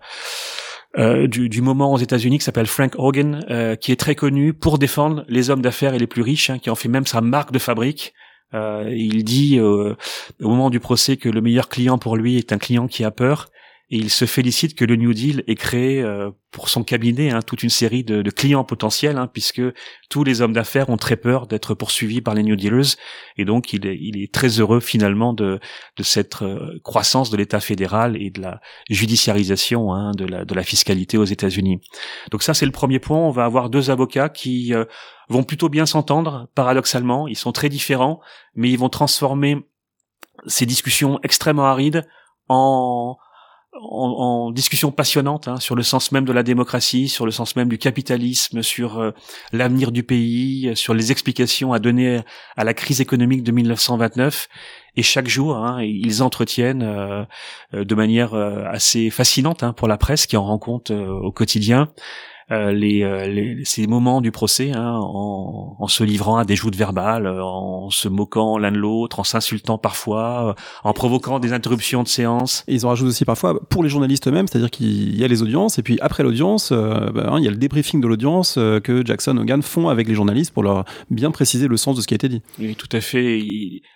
[0.97, 4.53] Euh, du, du, moment aux États-Unis qui s'appelle Frank Hogan, euh, qui est très connu
[4.53, 7.21] pour défendre les hommes d'affaires et les plus riches, hein, qui en fait même sa
[7.21, 8.13] marque de fabrique.
[8.55, 9.95] Euh, il dit au
[10.41, 13.51] moment du procès que le meilleur client pour lui est un client qui a peur
[13.89, 17.63] il se félicite que le New Deal ait créé euh, pour son cabinet hein, toute
[17.63, 19.61] une série de, de clients potentiels, hein, puisque
[20.09, 22.95] tous les hommes d'affaires ont très peur d'être poursuivis par les New Dealers,
[23.37, 25.59] et donc il est, il est très heureux finalement de,
[25.97, 30.53] de cette euh, croissance de l'État fédéral et de la judiciarisation hein, de, la, de
[30.53, 31.79] la fiscalité aux États-Unis.
[32.29, 33.17] Donc ça c'est le premier point.
[33.17, 34.85] On va avoir deux avocats qui euh,
[35.29, 37.27] vont plutôt bien s'entendre, paradoxalement.
[37.27, 38.19] Ils sont très différents,
[38.53, 39.57] mais ils vont transformer
[40.45, 42.07] ces discussions extrêmement arides
[42.47, 43.17] en
[43.73, 47.55] en, en, discussion passionnante hein, sur le sens même de la démocratie, sur le sens
[47.55, 49.11] même du capitalisme, sur euh,
[49.51, 52.21] l'avenir du pays, sur les explications à donner
[52.57, 54.47] à la crise économique de 1929.
[54.95, 57.23] Et chaque jour, hein, ils entretiennent euh,
[57.73, 61.89] euh, de manière assez fascinante hein, pour la presse qui en rend compte au quotidien
[61.89, 66.55] euh, les, euh, les, ces moments du procès hein, en, en, se livrant à des
[66.55, 71.53] joutes verbales, euh, en se moquant l'un de l'autre, en s'insultant parfois, en provoquant des
[71.53, 72.63] interruptions de séance.
[72.67, 75.43] Et ils en rajoutent aussi parfois pour les journalistes eux-mêmes, c'est-à-dire qu'il y a les
[75.43, 79.37] audiences et puis après l'audience, ben, il y a le débriefing de l'audience que Jackson
[79.37, 82.15] Hogan font avec les journalistes pour leur bien préciser le sens de ce qui a
[82.15, 82.41] été dit.
[82.59, 83.41] Oui, tout à fait.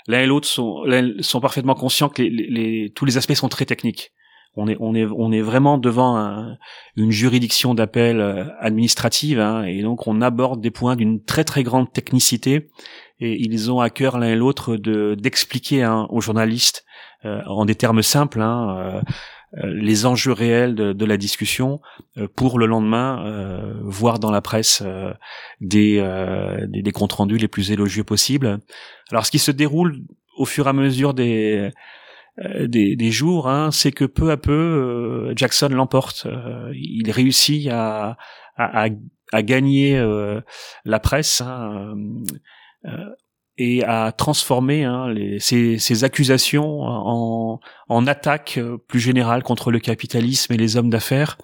[0.08, 0.84] L'un et l'autre sont,
[1.20, 4.12] sont parfaitement conscients que les, les, tous les aspects sont très techniques
[4.56, 6.56] on est on est on est vraiment devant
[6.96, 11.64] une juridiction d'appel euh, administrative hein, et donc on aborde des points d'une très très
[11.64, 12.70] grande technicité
[13.20, 16.86] et ils ont à cœur l'un et l'autre de d'expliquer hein, aux journalistes
[17.26, 19.02] euh, en des termes simples hein, euh,
[19.64, 21.80] les enjeux réels de, la discussion
[22.36, 24.82] pour le lendemain voir dans la presse
[25.62, 26.02] des,
[26.68, 28.62] des, des comptes rendus les plus élogieux possibles.
[29.12, 30.02] Alors ce qui se déroule
[30.36, 31.72] au fur et à mesure des euh,
[32.38, 36.26] des, des, jours, hein, c'est que peu à peu euh, Jackson l'emporte.
[36.26, 38.18] Euh, il réussit à,
[38.58, 38.88] à,
[39.32, 40.00] à gagner
[40.86, 41.42] la presse.
[41.42, 41.96] Hein,
[43.58, 49.80] et à transformer hein, les, ces, ces, accusations en, en attaque plus générale contre le
[49.80, 51.38] capitalisme et les hommes d'affaires.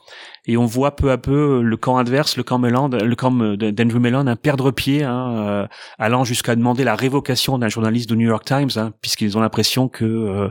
[0.45, 3.99] Et on voit peu à peu le camp adverse, le camp Mellon, le camp d'Andrew
[3.99, 5.67] Mellon, un perdre pied, hein, euh,
[5.99, 9.89] allant jusqu'à demander la révocation d'un journaliste du New York Times, hein, puisqu'ils ont l'impression
[9.89, 10.49] que euh,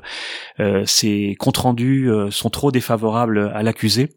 [0.61, 4.11] euh, ces comptes rendus sont trop défavorables à l'accusé.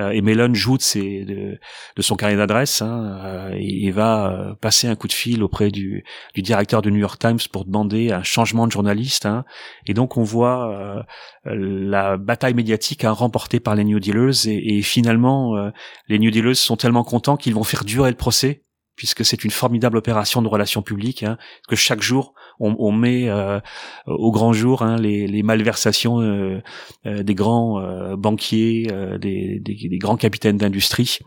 [0.00, 1.58] Euh, et Mellon joue de,
[1.98, 6.04] son carnet d'adresse hein, euh, et, va euh, passer un coup de fil auprès du,
[6.34, 9.26] du, directeur du New York Times pour demander un changement de journaliste.
[9.26, 9.44] Hein.
[9.86, 11.04] Et donc on voit
[11.44, 15.70] la bataille médiatique hein, remportée par les New Dealers et, et finalement
[16.08, 18.62] les New Dealers sont tellement contents qu'ils vont faire durer le procès
[18.96, 23.28] puisque c'est une formidable opération de relations publiques, hein, que chaque jour on, on met
[23.28, 23.60] euh,
[24.06, 26.60] au grand jour hein, les, les, malversations euh,
[27.06, 27.80] euh, des grands
[28.16, 28.88] banquiers,
[29.20, 31.18] des, des, des, grands capitaines d'industrie.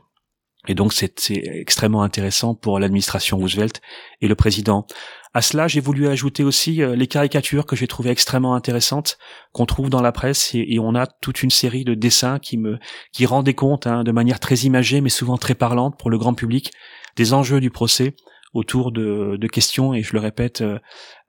[0.67, 3.81] Et donc c'est extrêmement intéressant pour l'administration Roosevelt
[4.21, 4.87] et le président.
[5.35, 9.17] À cela, j'ai voulu ajouter aussi les caricatures que j'ai trouvées extrêmement intéressantes
[9.51, 12.57] qu'on trouve dans la presse et, et, on a toute une série de dessins qui
[12.57, 12.79] me
[13.11, 16.33] qui rendaient compte hein, de manière très imagée mais souvent très parlante pour le grand
[16.33, 16.71] public
[17.15, 18.15] des enjeux du procès
[18.55, 20.79] autour de, de questions, et je le répète euh,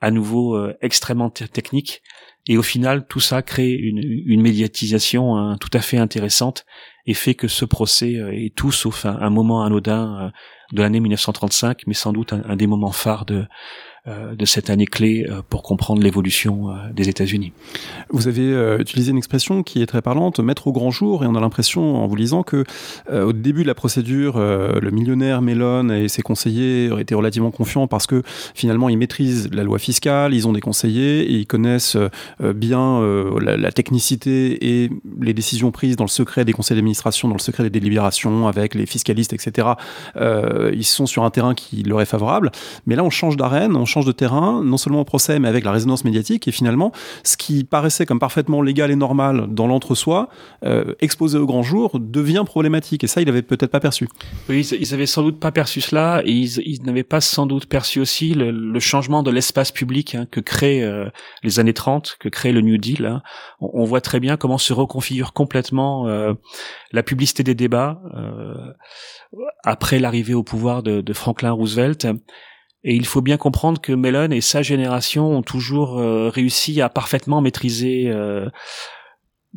[0.01, 2.03] à nouveau, euh, extrêmement techniques.
[2.49, 6.65] Et au final, tout ça crée une, une médiatisation hein, tout à fait intéressante
[7.07, 10.33] et fait que ce procès euh, est tout sauf un, moment anodin
[10.73, 13.47] de l'année 1935, mais sans doute un, des moments phares de,
[14.07, 17.53] de cette année clé pour comprendre l'évolution des États-Unis.
[18.11, 21.35] Vous avez utilisé une expression qui est très parlante, mettre au grand jour, et on
[21.35, 22.64] a l'impression en vous lisant que
[23.12, 28.07] au début de la procédure, le millionnaire Mellon et ses conseillers été relativement confiants parce
[28.07, 28.23] que
[28.55, 31.97] finalement ils maîtrisent la loi fiscale, ils ont des conseillers et ils connaissent
[32.40, 33.01] bien
[33.40, 34.90] la, la technicité et
[35.21, 38.75] les décisions prises dans le secret des conseils d'administration, dans le secret des délibérations avec
[38.75, 39.69] les fiscalistes, etc.
[40.16, 42.51] Euh, ils sont sur un terrain qui leur est favorable.
[42.87, 45.65] Mais là, on change d'arène, on change de terrain, non seulement au procès, mais avec
[45.65, 46.47] la résonance médiatique.
[46.49, 46.93] Et finalement,
[47.25, 50.29] ce qui paraissait comme parfaitement légal et normal dans l'entre-soi,
[50.65, 53.05] euh, exposé au grand jour, devient problématique.
[53.05, 54.09] Et ça, il avait peut-être pas perçu.
[54.49, 56.23] Oui, ils, avaient sans doute pas perçu cela.
[56.27, 60.83] Ils, n'avaient pas sans doute perçu aussi le, changement de l'espace public hein, que créent
[60.83, 61.07] euh,
[61.43, 63.07] les années 30, que crée le New Deal.
[63.07, 63.23] Hein.
[63.61, 66.35] On, voit très bien comment se reconfigure complètement euh,
[66.93, 68.01] la publicité des débats
[69.65, 72.07] après l'arrivée au pouvoir de, Franklin Roosevelt.
[72.88, 76.88] Et il faut bien comprendre que Mellon et sa génération ont toujours euh, réussi à
[76.88, 78.12] parfaitement maîtriser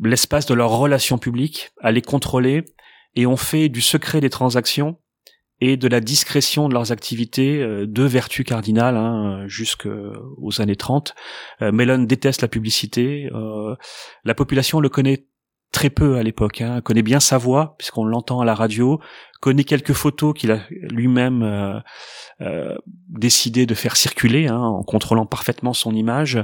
[0.02, 2.64] l'espace de leurs relations publiques, à les contrôler,
[3.14, 4.98] et ont fait du secret des transactions
[5.60, 11.14] et de la discrétion de leurs activités deux vertus cardinales hein, jusqu'aux années 30.
[11.60, 13.28] Mellon déteste la publicité.
[14.24, 15.26] la population le connaît
[15.72, 19.00] très peu à l'époque, hein, connaît bien sa voix puisqu'on l'entend à la radio,
[19.40, 21.80] connaît quelques photos qu'il a lui-même euh,
[22.42, 22.76] euh,
[23.08, 26.38] décidé de faire circuler hein, en contrôlant parfaitement son image,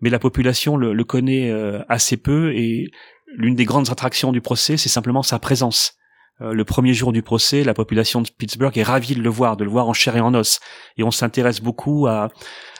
[0.00, 2.90] mais la population le, connaît euh, assez peu et
[3.36, 5.94] l'une des grandes attractions du procès, c'est simplement sa présence.
[6.40, 9.64] le premier jour du procès, la population de Pittsburgh est ravie de le voir, de
[9.64, 10.60] le voir en chair et en os,
[10.96, 12.30] et on s'intéresse beaucoup à,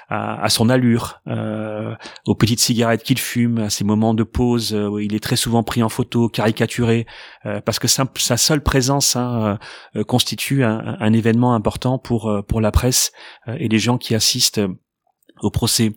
[0.08, 1.94] à, à son allure, euh,
[2.26, 5.36] aux petites cigarettes qu'il fume, à ses moments de pause euh, où il est très
[5.36, 7.06] souvent pris en photo, caricaturé,
[7.46, 9.58] euh, parce que sa, sa seule présence hein,
[9.96, 13.12] euh, constitue un, un, événement important pour pour la presse
[13.46, 14.60] et les gens qui assistent
[15.40, 15.92] au procès.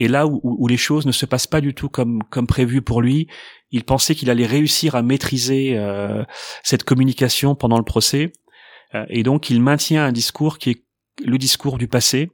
[0.00, 2.82] Et là où, où, les choses ne se passent pas du tout comme comme prévu
[2.82, 3.28] pour lui,
[3.70, 6.24] il pensait qu'il allait réussir à maîtriser euh,
[6.62, 8.32] cette communication pendant le procès,
[8.94, 10.84] euh, et donc il maintient un discours qui est
[11.24, 12.30] le discours du passé,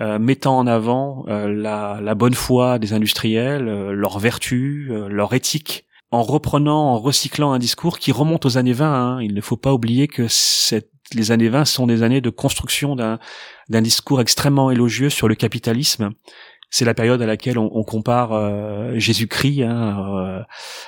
[0.00, 5.86] euh, mettant en avant euh, la, bonne foi des industriels, euh, leur vertu, leur éthique,
[6.10, 8.86] en reprenant, en recyclant un discours qui remonte aux années 20.
[8.86, 9.22] Hein.
[9.22, 10.26] Il ne faut pas oublier que
[11.14, 13.18] les années 20 sont des années de construction d'un
[13.82, 16.10] discours extrêmement élogieux sur le capitalisme
[16.72, 20.42] c'est la période à laquelle on, on compare euh, Jésus-Christ hein, euh,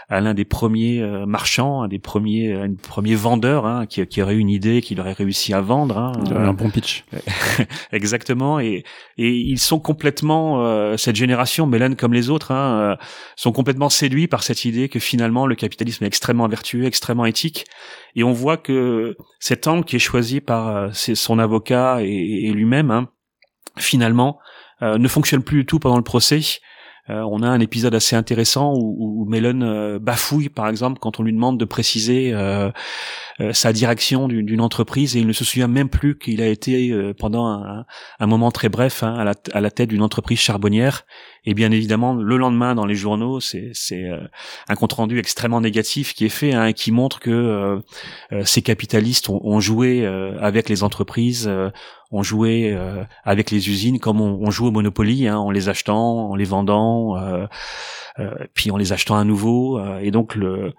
[0.09, 4.23] à l'un des premiers euh, marchands, un des premiers, un premier vendeur hein, qui, qui,
[4.23, 5.99] aurait une idée, qu'il aurait réussi à vendre.
[5.99, 7.05] Hein, un bon pitch.
[7.92, 8.61] Exactement.
[8.61, 8.83] Et,
[9.18, 12.97] et ils sont complètement cette génération, Mélène comme les autres, hein,
[13.37, 17.66] sont complètement séduits par cette idée que finalement le capitalisme est extrêmement vertueux, extrêmement éthique.
[18.16, 22.90] Et on voit que cet angle qui est choisi par son avocat et, et lui-même,
[22.90, 23.09] hein,
[23.77, 24.54] finalement euh,
[24.85, 26.40] ne fonctionne plus du tout pendant le procès.
[27.11, 31.20] Euh, on a un épisode assez intéressant où, où Mellon euh, bafouille, par exemple, quand
[31.20, 32.35] on lui demande de préciser
[33.53, 37.47] sa direction d'une entreprise et il ne se souvient même plus qu'il a été pendant
[37.47, 37.85] un,
[38.20, 41.05] un, moment très bref hein, à, la, à, la, tête d'une entreprise charbonnière
[41.47, 44.27] et bien évidemment, le lendemain dans les journaux, c'est euh,
[44.68, 47.79] un compte rendu extrêmement négatif qui est fait, hein, qui montre que euh,
[48.33, 50.07] euh, ces capitalistes ont, ont joué
[50.40, 51.51] avec les entreprises,
[52.14, 52.77] ont joué
[53.24, 56.44] avec les usines comme on, on joue au Monopoly, hein, en les achetant, en les
[56.44, 57.16] vendant,
[58.55, 59.81] puis en les achetant à nouveau.
[60.00, 60.74] et donc le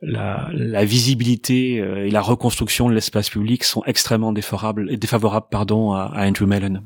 [0.00, 6.12] la, visibilité euh, et la reconstruction de l'espace public sont extrêmement défavorables, défavorables pardon, à,
[6.16, 6.82] Andrew Mellon.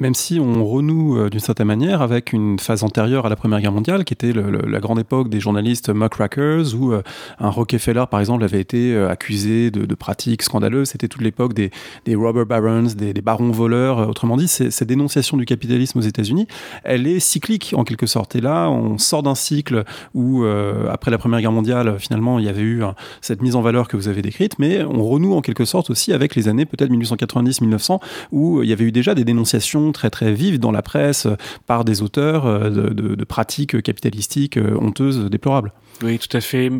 [0.00, 3.60] Même si on renoue euh, d'une certaine manière avec une phase antérieure à la Première
[3.60, 7.02] Guerre mondiale, qui était la grande époque des journalistes muckrackers, où euh,
[7.38, 10.88] un Rockefeller, par exemple, avait été accusé de, pratiques scandaleuses.
[10.88, 11.70] C'était toute l'époque des,
[12.14, 14.08] robber barons, des barons voleurs.
[14.08, 16.46] Autrement dit, cette dénonciation du capitalisme aux États-Unis,
[16.84, 18.34] elle est cyclique en quelque sorte.
[18.34, 19.84] Et là, on sort d'un cycle
[20.14, 22.82] où, après la Première Guerre mondiale, finalement, il y avait eu
[23.20, 26.12] cette mise en valeur que vous avez décrite, mais on renoue en quelque sorte aussi
[26.12, 28.00] avec les années peut-être 1890-1900
[28.32, 31.26] où il y avait eu déjà des dénonciations très très vives dans la presse
[31.66, 35.72] par des auteurs euh, de, pratiques capitalistiques euh, honteuses, déplorables.
[36.02, 36.70] Oui, tout à fait.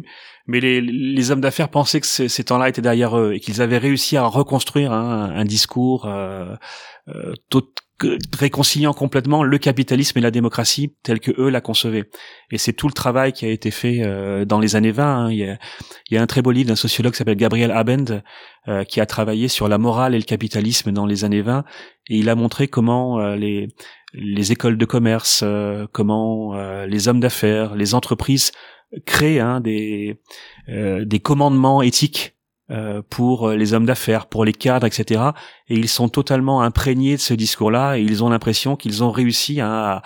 [0.46, 4.16] Mais les, hommes d'affaires pensaient que ces, temps-là étaient derrière eux et qu'ils avaient réussi
[4.16, 6.54] à reconstruire un, discours euh,
[7.08, 7.34] euh
[8.38, 12.10] réconciliant complètement le capitalisme et la démocratie telle que eux la concevaient.
[12.50, 15.04] Et c'est tout le travail qui a été fait euh, dans les années 20.
[15.04, 15.30] Hein.
[15.30, 15.58] Il, y a,
[16.10, 18.22] il, y a, un très beau livre d'un sociologue qui s'appelle Gabriel Abend
[18.68, 21.64] euh, qui a travaillé sur la morale et le capitalisme dans les années 20
[22.08, 23.68] et il a montré comment euh, les
[24.12, 25.44] les écoles de commerce,
[25.92, 28.50] comment les hommes d'affaires, les entreprises
[29.06, 30.20] créent hein, des
[30.66, 32.34] des commandements éthiques
[33.08, 35.22] pour les hommes d'affaires, pour les cadres, etc.
[35.68, 39.60] Et ils sont totalement imprégnés de ce discours-là et ils ont l'impression qu'ils ont réussi
[39.60, 40.02] à,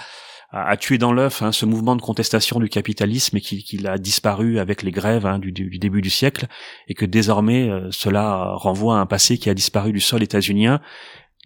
[0.50, 4.58] à, tuer dans l'œuf hein, ce mouvement de contestation du capitalisme et qu'il a disparu
[4.58, 6.46] avec les grèves hein, du, début du siècle
[6.88, 10.80] et que désormais cela renvoie à un passé qui a disparu du sol états-unien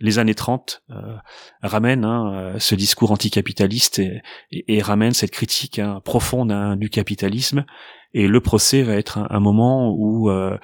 [0.00, 1.16] les années 30 euh,
[1.62, 6.88] ramènent hein, euh, ce discours anticapitaliste et, et, ramènent cette critique hein, profonde hein, du
[6.90, 7.64] capitalisme.
[8.14, 10.56] Et le procès va être un, moment où euh,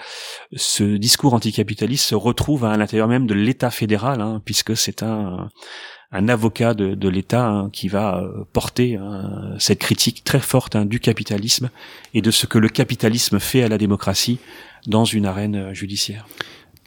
[0.57, 5.51] ce discours anticapitaliste se retrouve à l'intérieur même de l'État fédéral, hein, puisque c'est un,
[6.11, 8.99] un avocat de, de l'État qui va euh, porter
[9.59, 11.69] cette critique très forte du capitalisme
[12.15, 14.39] et de ce que le capitalisme fait à la démocratie
[14.87, 16.27] dans une arène judiciaire.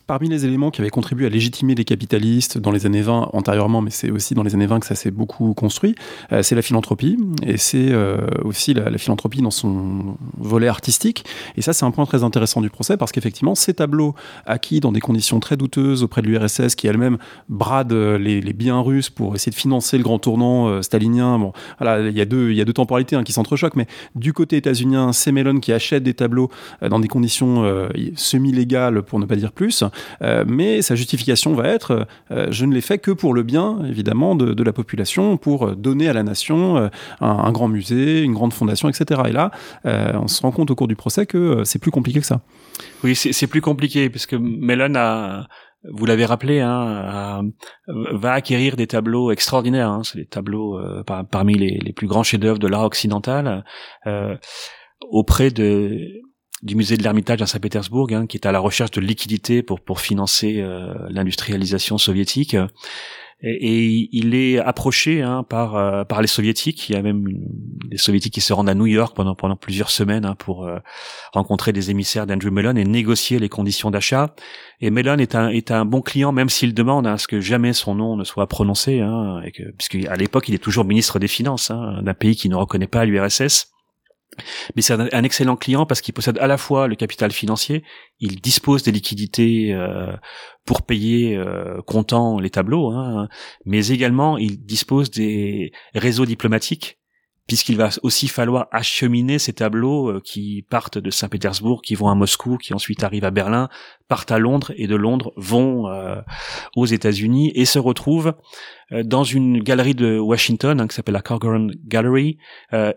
[0.07, 3.81] Parmi les éléments qui avaient contribué à légitimer les capitalistes dans les années 20 antérieurement,
[3.81, 5.95] mais c'est aussi dans les années 20 que ça s'est beaucoup construit,
[6.31, 11.25] euh, c'est la philanthropie et c'est euh, aussi la, philanthropie dans son volet artistique.
[11.57, 14.15] Et ça, c'est un point très intéressant du procès parce qu'effectivement, ces tableaux
[14.45, 17.17] acquis dans des conditions très douteuses auprès de l'URSS qui elle-même
[17.49, 21.37] brade les, biens russes pour essayer de financer le grand tournant euh, stalinien.
[21.37, 23.87] Bon, voilà, il y a deux, il y a deux temporalités hein, qui s'entrechoquent, mais
[24.15, 26.49] du côté états-unien, c'est Mellon qui achète des tableaux
[26.81, 29.83] dans des conditions semi-légales pour ne pas dire plus.
[30.21, 33.83] Euh, mais sa justification va être euh, je ne l'ai fait que pour le bien,
[33.85, 36.87] évidemment, de, la population, pour donner à la nation euh,
[37.21, 39.21] un, grand musée, une grande fondation, etc.
[39.27, 39.51] Et là,
[39.85, 42.41] on se rend compte au cours du procès que c'est plus compliqué que ça.
[43.03, 45.47] Oui, c'est plus compliqué, parce que Mellon a
[45.89, 47.43] vous l'avez rappelé, hein,
[47.87, 49.89] va acquérir des tableaux extraordinaires.
[49.89, 53.63] Hein, c'est des tableaux parmi les, plus grands chefs-d'œuvre de l'art occidental
[54.05, 54.35] euh,
[55.09, 56.21] auprès de
[56.63, 59.79] du musée de l'Ermitage à Saint-Pétersbourg, hein, qui est à la recherche de liquidités pour
[59.79, 62.55] pour financer euh, l'industrialisation soviétique.
[63.43, 66.89] Et, il est approché hein, par euh, par les soviétiques.
[66.89, 67.23] Il y a même
[67.87, 70.79] des soviétiques qui se rendent à New York pendant pendant plusieurs semaines hein, pour euh,
[71.33, 74.33] rencontrer des émissaires d'Andrew Mellon et négocier les conditions d'achat.
[74.81, 77.73] Et Mellon est un est un bon client, même s'il demande à ce que jamais
[77.73, 81.27] son nom ne soit prononcé, hein, et que, puisqu'à l'époque il est toujours ministre des
[81.27, 83.71] Finances hein, d'un pays qui ne reconnaît pas l'URSS.
[84.75, 87.83] Mais c'est un, excellent client parce qu'il possède à la fois le capital financier,
[88.19, 90.15] il dispose des liquidités euh,
[90.65, 93.27] pour payer euh, comptant les tableaux, hein,
[93.65, 96.96] mais également il dispose des réseaux diplomatiques
[97.47, 102.15] puisqu'il va aussi falloir acheminer ces tableaux euh, qui partent de Saint-Pétersbourg, qui vont à
[102.15, 103.69] Moscou, qui ensuite arrivent à Berlin,
[104.07, 106.17] partent à Londres et de Londres vont euh,
[106.75, 108.35] aux États-Unis et se retrouvent
[108.91, 112.37] euh, dans une galerie de Washington hein, qui s'appelle la Corcoran Gallery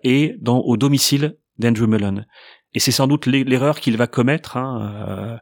[0.02, 2.24] et dans au domicile d'Andrew Mellon.
[2.74, 5.40] Et c'est sans doute l'erreur qu'il va commettre hein,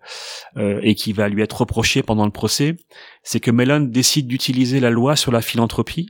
[0.56, 2.76] et qui va lui être reprochée pendant le procès,
[3.22, 6.08] c'est que Mellon décide d'utiliser la loi sur la philanthropie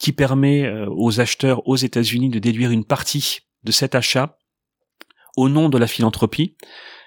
[0.00, 4.38] qui permet euh, aux acheteurs aux États-Unis de déduire une partie de cet achat
[5.36, 6.56] au nom de la philanthropie,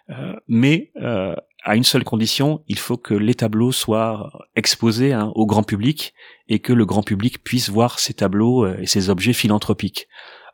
[0.10, 5.32] euh, mais euh, à une seule condition, il faut que les tableaux soient exposés hein,
[5.36, 6.14] au grand public
[6.48, 10.08] et que le grand public puisse voir ces tableaux et ces objets philanthropiques.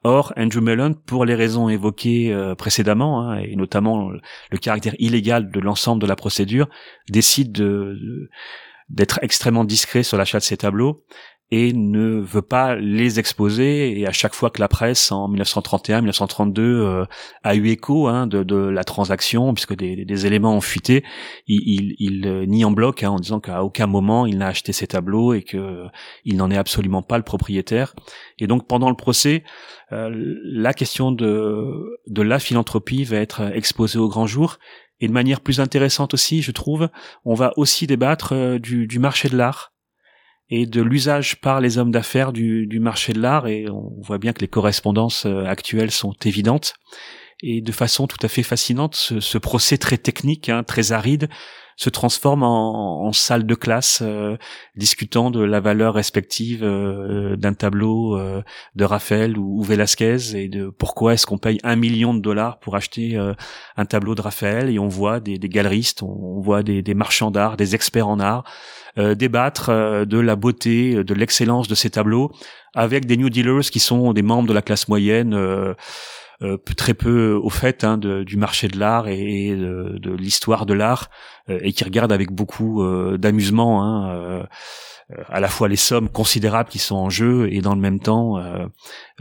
[0.03, 5.59] Or, Andrew Mellon, pour les raisons évoquées précédemment, hein, et notamment le caractère illégal de
[5.59, 6.69] l'ensemble de la procédure,
[7.09, 7.51] décide
[8.89, 11.03] d'être extrêmement discret sur l'achat de ces tableaux
[11.51, 13.99] et ne veut pas les exposer.
[13.99, 17.05] Et à chaque fois que la presse, en 1931-1932, euh,
[17.43, 21.03] a eu écho hein, de, de, la transaction, puisque des, des, éléments ont fuité,
[21.47, 24.47] il, il, il euh, nie en bloc hein, en disant qu'à aucun moment il n'a
[24.47, 25.87] acheté ces tableaux et que euh,
[26.23, 27.95] il n'en est absolument pas le propriétaire.
[28.37, 29.43] Et donc pendant le procès,
[29.91, 34.57] la question de, de la philanthropie va être exposée au grand jour.
[34.99, 36.89] Et de manière plus intéressante aussi, je trouve,
[37.25, 39.71] on va aussi débattre du, du marché de l'art
[40.49, 43.47] et de l'usage par les hommes d'affaires du, du, marché de l'art.
[43.47, 46.73] Et on voit bien que les correspondances euh, actuelles sont évidentes.
[47.41, 51.29] Et de façon tout à fait fascinante ce, ce procès très technique hein, très aride
[51.77, 54.35] se transforme en, en salle de classe euh,
[54.75, 58.19] discutant de la valeur respective euh, d'un tableau
[58.75, 62.59] de Raphaël ou, ou, Velasquez et de pourquoi est-ce qu'on paye un million de dollars
[62.59, 63.15] pour acheter
[63.77, 64.69] un tableau de Raphaël.
[64.69, 68.19] Et on voit des, des galeristes, on, voit des, des marchands d'art, des experts en
[68.19, 68.43] art
[68.97, 72.31] euh, débattre euh, de la beauté, de l'excellence de ces tableaux
[72.73, 75.33] avec des new dealers qui sont des membres de la classe moyenne.
[76.41, 81.09] Euh, très peu au fait hein, du marché de l'art et, de, l'histoire de l'art
[81.49, 82.81] et qui regardent avec beaucoup
[83.17, 84.43] d'amusement hein, euh,
[85.27, 88.37] à la fois les sommes considérables qui sont en jeu et dans le même temps
[88.37, 88.67] euh,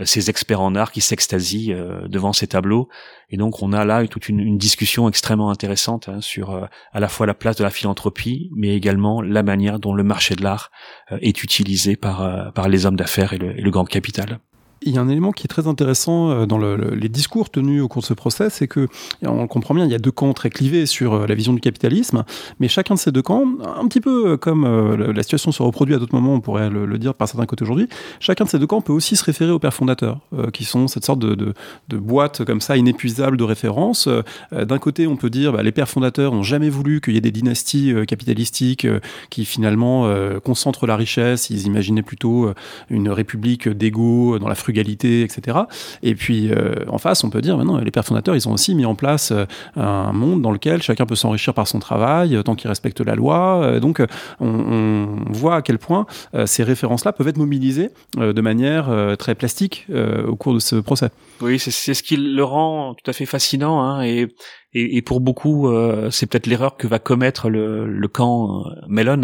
[0.04, 2.88] ces experts en art qui s'extasient euh, devant ces tableaux.
[3.30, 7.26] Et donc on a là toute une, discussion extrêmement intéressante hein, sur à la fois
[7.26, 10.70] la place de la philanthropie, mais également la manière dont le marché de l'art
[11.10, 14.40] est utilisé par, par les hommes d'affaires et le grand capital.
[14.88, 17.82] Il y a un élément qui est très intéressant euh, dans le, les discours tenus
[17.82, 18.88] au cours de ce procès, c'est que,
[19.22, 21.52] on le comprend bien, il y a deux camps très clivés sur euh, la vision
[21.52, 22.24] du capitalisme,
[22.58, 24.64] mais chacun de ces deux camps, un petit peu comme
[24.96, 27.88] la situation se reproduit à d'autres moments, on pourrait le, dire par certains côtés aujourd'hui,
[28.18, 30.20] chacun de ces deux camps peut aussi se référer aux pères fondateurs,
[30.52, 31.54] qui sont cette sorte de,
[31.90, 34.08] boîte comme ça inépuisable de référence.
[34.52, 37.20] D'un côté, on peut dire, bah, les pères fondateurs n'ont jamais voulu qu'il y ait
[37.22, 38.86] des dynasties capitalistiques
[39.30, 40.10] qui finalement
[40.42, 42.52] concentrent la richesse, ils imaginaient plutôt
[42.90, 45.58] une république d'égaux dans la frugalité, etc.
[46.02, 48.74] Et puis euh, en face, on peut dire, maintenant, les pères fondateurs, ils ont aussi
[48.74, 49.44] mis en place euh,
[49.76, 53.14] un monde dans lequel chacun peut s'enrichir par son travail, euh, tant qu'il respecte la
[53.14, 53.78] loi.
[53.80, 54.02] donc
[54.40, 56.06] on, voit à quel point
[56.46, 59.86] ces références-là peuvent être mobilisées de manière très plastique
[60.26, 61.10] au cours de ce procès.
[61.40, 63.80] Oui, c'est ce qui le rend tout à fait fascinant.
[63.80, 64.28] Hein, et,
[64.74, 65.66] et, pour beaucoup,
[66.10, 69.22] c'est peut-être l'erreur que va commettre le, camp Mellon,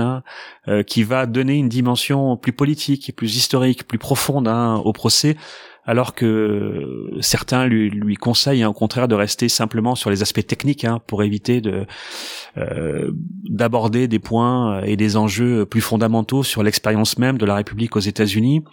[0.66, 5.36] hein, qui va donner une dimension plus politique, plus historique, plus profonde hein, au procès
[5.86, 11.00] alors que certains lui, conseillent au contraire de rester simplement sur les aspects techniques hein,
[11.06, 11.86] pour éviter de
[12.56, 13.10] euh,
[13.44, 18.00] d'aborder des points et des enjeux plus fondamentaux sur l'expérience même de la République aux
[18.00, 18.64] États-Unis.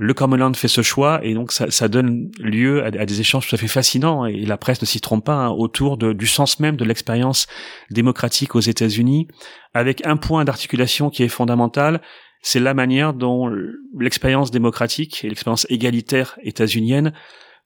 [0.00, 3.58] Le Commonland fait ce choix et donc ça, donne lieu à, des échanges tout à
[3.58, 6.84] fait fascinants et la presse ne s'y trompe pas hein, autour du sens même de
[6.84, 7.48] l'expérience
[7.90, 9.26] démocratique aux États-Unis
[9.74, 12.00] avec un point d'articulation qui est fondamental,
[12.42, 13.50] c'est la manière dont
[13.98, 17.12] l'expérience démocratique et l'expérience égalitaire états-unienne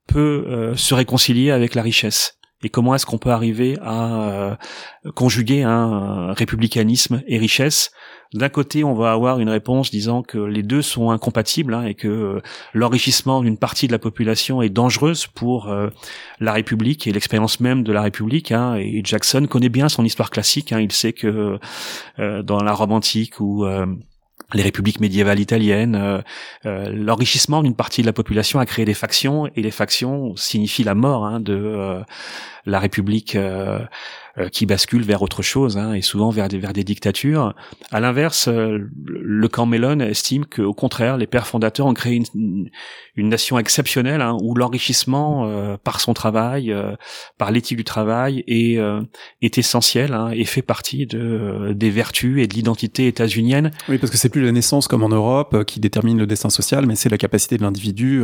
[0.07, 4.54] peut euh, se réconcilier avec la richesse et comment est-ce qu'on peut arriver à euh,
[5.14, 7.92] conjuguer un républicanisme et richesse?
[8.34, 11.94] D'un côté, on va avoir une réponse disant que les deux sont incompatibles hein, et
[11.94, 12.40] que euh,
[12.72, 15.74] l'enrichissement d'une partie de la population est dangereuse pour
[16.40, 18.52] la République et l'expérience même de la République.
[18.52, 20.72] Hein, et Jackson connaît bien son histoire classique.
[20.72, 21.58] Hein, il sait que
[22.18, 23.66] dans la Rome antique ou
[24.55, 26.20] les républiques médiévales italiennes, euh,
[26.66, 30.85] euh, l'enrichissement d'une partie de la population a créé des factions et les factions signifient
[30.85, 32.01] la mort hein, de euh,
[32.66, 33.80] la République euh,
[34.51, 37.55] qui basculent vers autre chose hein, et souvent vers des, vers des dictatures.
[37.91, 42.70] À l'inverse, euh, le camp Mellon estime qu'au contraire, les pères fondateurs ont créé une,
[43.16, 46.74] une nation exceptionnelle hein, où l'enrichissement euh, par son travail,
[47.37, 48.78] par l'éthique du travail est,
[49.43, 53.70] est essentiel hein, et fait partie de, des vertus et de l'identité états-unienne.
[53.89, 56.87] Oui, parce que c'est plus la naissance comme en Europe qui détermine le destin social,
[56.87, 58.22] mais c'est la capacité de l'individu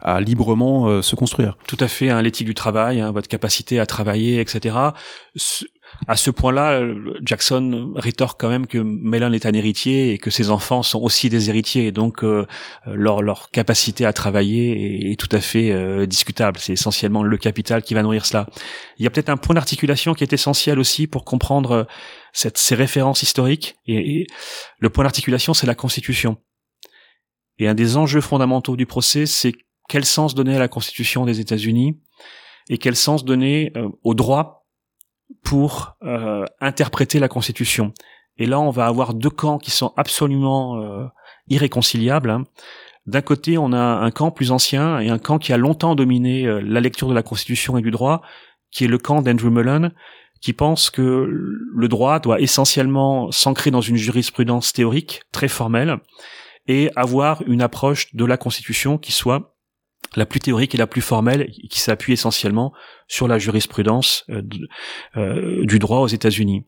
[0.00, 1.56] à librement se construire.
[1.66, 4.76] Tout à fait, hein, l'éthique du travail, hein, votre capacité à travailler, etc
[6.06, 6.80] à ce point-là,
[7.22, 11.28] Jackson rétorque quand même que Mellon est un héritier et que ses enfants sont aussi
[11.28, 12.46] des héritiers, donc euh,
[12.86, 16.58] leur, leur capacité à travailler est, tout à fait euh, discutable.
[16.60, 18.46] C'est essentiellement le capital qui va nourrir cela.
[18.98, 21.84] Il y a peut-être un point d'articulation qui est essentiel aussi pour comprendre euh,
[22.32, 24.26] cette, ces références historiques, et, et
[24.78, 26.36] le point d'articulation, c'est la Constitution.
[27.58, 29.52] Et un des enjeux fondamentaux du procès, c'est
[29.88, 31.98] quel sens donner à la Constitution des États-Unis
[32.70, 33.72] et quel sens donner
[34.04, 34.57] au droit
[35.42, 37.92] pour euh, interpréter la Constitution.
[38.36, 41.06] Et là, on va avoir deux camps qui sont absolument euh,
[41.48, 42.30] irréconciliables.
[42.30, 42.44] Hein.
[43.06, 46.46] D'un côté, on a un camp plus ancien et un camp qui a longtemps dominé
[46.46, 48.22] euh, la lecture de la Constitution et du droit,
[48.70, 49.92] qui est le camp d'Andrew Mullen,
[50.40, 55.98] qui pense que le droit doit essentiellement s'ancrer dans une jurisprudence théorique très formelle
[56.68, 59.56] et avoir une approche de la Constitution qui soit
[60.16, 62.72] la plus théorique et la plus formelle, qui s'appuie essentiellement
[63.06, 64.42] sur la jurisprudence euh,
[65.16, 66.64] euh, du droit aux États-Unis.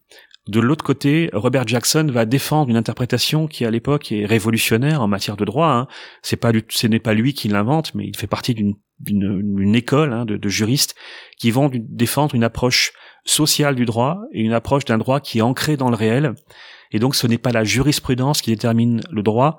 [0.48, 5.06] De l'autre côté, Robert Jackson va défendre une interprétation qui à l'époque est révolutionnaire en
[5.06, 5.68] matière de droit.
[5.68, 5.86] Hein.
[6.22, 10.24] C'est pas, ce n'est pas lui qui l'invente, mais il fait partie d'une école hein,
[10.24, 10.94] de, de, juristes
[11.38, 12.92] qui vont défendre une approche
[13.24, 16.34] sociale du droit et une approche d'un droit qui est ancré dans le réel.
[16.90, 19.58] Et donc, ce n'est pas la jurisprudence qui détermine le droit,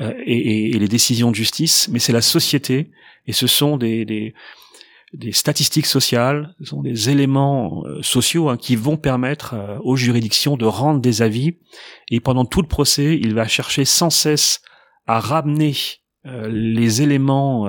[0.00, 2.90] euh, et, et, les décisions de justice, mais c'est la société
[3.26, 4.34] et ce sont des, des,
[5.12, 9.94] des, statistiques sociales, ce sont des éléments euh, sociaux hein, qui vont permettre euh, aux
[9.94, 11.58] juridictions de rendre des avis.
[12.10, 14.62] Et pendant tout le procès, il va chercher sans cesse
[15.06, 15.74] à ramener
[16.26, 17.68] les éléments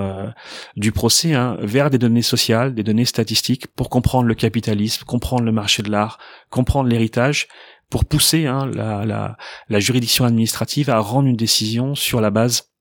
[0.78, 5.44] du procès hein, vers des données sociales, des données statistiques, pour comprendre le capitalisme, comprendre
[5.44, 6.20] le marché de l'art,
[6.50, 7.50] comprendre l'héritage,
[7.90, 12.72] pour pousser hein, la, juridiction administrative à rendre une décision sur la base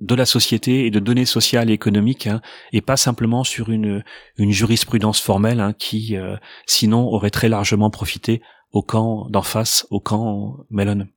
[0.00, 2.40] de la société et de données sociales et économiques, hein,
[2.72, 4.04] et pas simplement sur une,
[4.36, 9.86] une jurisprudence formelle hein, qui, euh, sinon, aurait très largement profité au camp d'en face,
[9.90, 11.08] au camp Mellon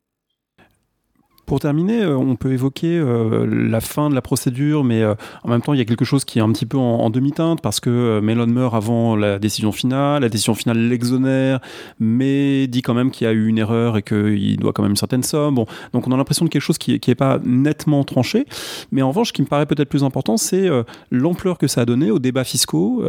[1.52, 3.04] Pour terminer, on peut évoquer
[3.45, 6.39] la fin de la procédure, mais en même temps, il y a quelque chose qui
[6.39, 10.22] est un petit peu en, demi-teinte parce que Mellon meurt avant la décision finale.
[10.22, 11.60] La décision finale l'exonère,
[11.99, 14.91] mais dit quand même qu'il y a eu une erreur et qu'il doit quand même
[14.91, 15.56] une certaine somme.
[15.91, 18.45] Donc on a l'impression de quelque chose qui n'est pas nettement tranché.
[18.93, 20.70] Mais en revanche, ce qui me paraît peut-être plus important, c'est
[21.12, 23.04] l'ampleur que ça a donné aux débats fiscaux,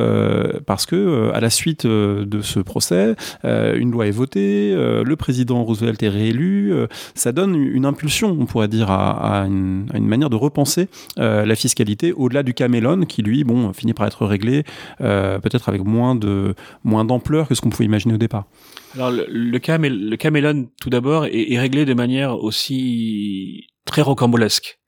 [0.67, 3.15] parce que à la suite de ce procès,
[3.45, 6.73] une loi est votée, le président Roosevelt est réélu.
[7.15, 12.43] ça donne une impulsion, on pourrait dire, à, une, manière de repenser la fiscalité au-delà
[12.43, 14.65] du Camelon, qui lui, bon, finit par être réglé,
[14.99, 16.55] peut-être avec moins de
[16.85, 18.47] moins d'ampleur que ce qu'on pouvait imaginer au départ.
[18.95, 24.79] Alors le, le, Camelon, tout d'abord, est, réglé de manière aussi très rocambolesque.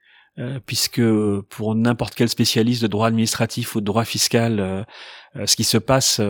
[0.40, 1.00] Euh, puisque
[1.48, 4.82] pour n'importe quel spécialiste de droit administratif ou de droit fiscal, euh,
[5.36, 6.20] euh, ce qui se passe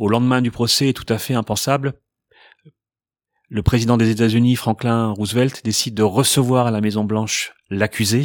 [0.00, 1.94] au lendemain du procès est tout à fait impensable.
[3.50, 8.24] Le président des États-Unis, Franklin Roosevelt, décide de recevoir à la Maison Blanche l'accusé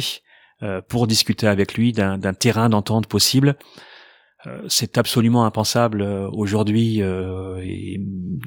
[0.88, 3.56] pour discuter avec lui d'un terrain d'entente possible.
[4.46, 7.98] Euh, c'est absolument impensable euh, aujourd'hui euh, et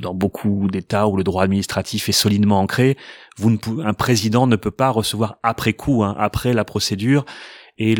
[0.02, 2.98] dans beaucoup d'États où le droit administratif est solidement ancré.
[3.84, 7.26] Un président ne peut pas recevoir après coup, hein, après la procédure.
[7.80, 7.96] Et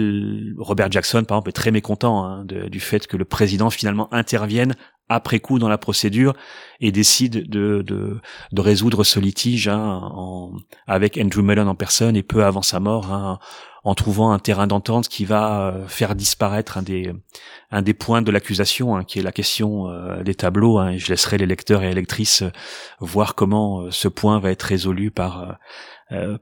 [0.58, 4.76] Robert Jackson, par exemple, est très mécontent hein, du fait que le président finalement intervienne
[5.10, 6.36] après coup dans la procédure
[6.80, 8.20] et décide de,
[8.56, 10.52] résoudre ce litige hein,
[10.86, 13.40] avec Andrew Mellon en personne et peu avant sa mort hein,
[13.84, 18.96] en trouvant un terrain d'entente qui va euh, faire disparaître un des points de l'accusation,
[18.96, 20.80] hein, qui est la question euh, des tableaux.
[20.98, 22.52] Je laisserai les lecteurs et les lectrices euh,
[23.00, 25.58] voir comment ce point va être résolu par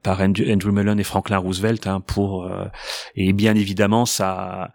[0.02, 2.50] par Andrew, Mellon et Franklin Roosevelt hein, pour
[3.16, 4.72] et bien évidemment ça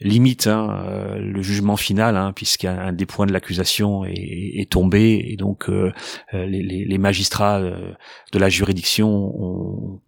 [0.00, 5.36] limite hein, le jugement final hein, puisqu'un des points de l'accusation est, est, tombé et
[5.36, 10.00] donc les, les, les, magistrats de la juridiction ont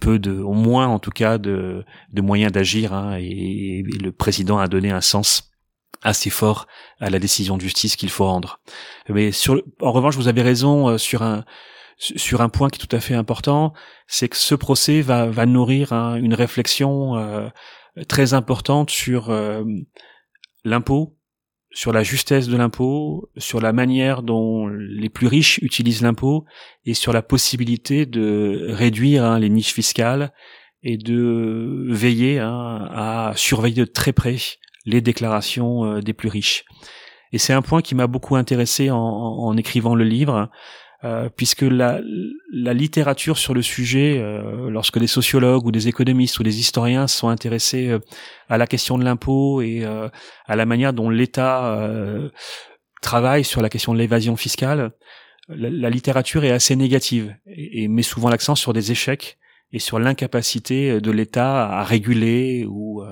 [0.00, 4.58] peu de, au moins en tout cas de, de moyens d'agir, hein, et, le président
[4.58, 5.52] a donné un sens
[6.02, 6.66] assez fort
[7.00, 8.60] à la décision de justice qu'il faut rendre.
[9.08, 11.44] Mais sur, en revanche, vous avez raison euh, sur un
[11.96, 13.72] sur un point qui est tout à fait important,
[14.06, 17.48] c'est que ce procès va, va nourrir hein, une réflexion euh,
[18.08, 19.64] très importante sur euh,
[20.64, 21.16] l'impôt,
[21.72, 26.44] sur la justesse de l'impôt, sur la manière dont les plus riches utilisent l'impôt
[26.84, 30.32] et sur la possibilité de réduire hein, les niches fiscales
[30.82, 34.36] et de veiller hein, à surveiller de très près
[34.84, 36.64] les déclarations euh, des plus riches.
[37.32, 40.48] Et c'est un point qui m'a beaucoup intéressé en, en, écrivant le livre,
[41.06, 42.00] euh, puisque la,
[42.52, 47.06] la, littérature sur le sujet, euh, lorsque des sociologues ou des économistes ou des historiens
[47.06, 48.00] sont intéressés euh,
[48.48, 51.78] à la question de l'impôt et à la manière dont l'État
[53.02, 54.92] travaille sur la question de l'évasion fiscale,
[55.48, 59.38] la, littérature est assez négative et, et met souvent l'accent sur des échecs
[59.72, 63.02] et sur l'incapacité de l'État à réguler ou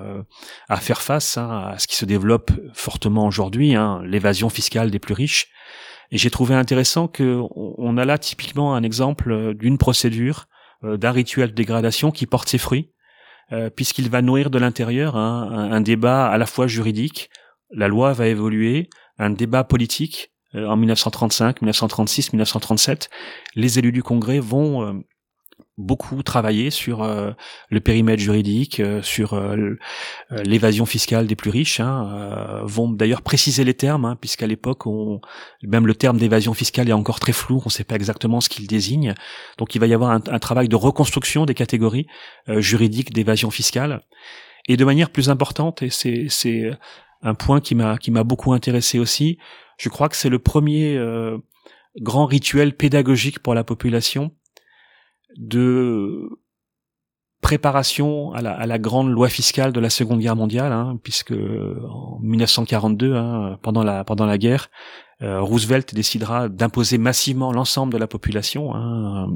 [0.68, 4.99] à faire face hein, à ce qui se développe fortement aujourd'hui, hein, l'évasion fiscale des
[4.99, 5.49] plus riches.
[6.11, 10.47] Et j'ai trouvé intéressant que on a là typiquement un exemple euh, d'une procédure,
[10.85, 12.93] euh, d'un rituel de dégradation qui porte ses fruits,
[13.53, 17.31] euh, puisqu'il va nourrir de l'intérieur un, un, débat à la fois juridique,
[17.71, 18.89] la loi va évoluer,
[19.19, 20.31] un débat politique.
[20.57, 23.11] En 1935, 1936, 1937,
[23.57, 25.03] les élus du Congrès vont
[25.77, 27.33] beaucoup travaillé sur euh,
[27.70, 29.77] le périmètre juridique, euh, sur euh,
[30.31, 35.20] l'évasion fiscale des plus riches, hein, vont d'ailleurs préciser les termes, hein, puisqu'à l'époque, on,
[35.62, 38.49] même le terme d'évasion fiscale est encore très flou, on ne sait pas exactement ce
[38.49, 39.14] qu'il désigne.
[39.59, 42.07] Donc il va y avoir un, un travail de reconstruction des catégories
[42.49, 44.03] juridiques d'évasion fiscale.
[44.68, 46.70] Et de manière plus importante, et c'est
[47.22, 49.39] un point qui m'a qui m'a beaucoup intéressé aussi,
[49.79, 50.99] je crois que c'est le premier
[52.01, 54.33] grand rituel pédagogique pour la population
[55.37, 56.28] de
[57.41, 61.32] préparation à la, à la, grande loi fiscale de la Seconde Guerre mondiale, hein, puisque
[61.32, 64.70] en 1942, hein, pendant la pendant la guerre,
[65.22, 69.28] euh, Roosevelt décidera d'imposer massivement l'ensemble de la population hein,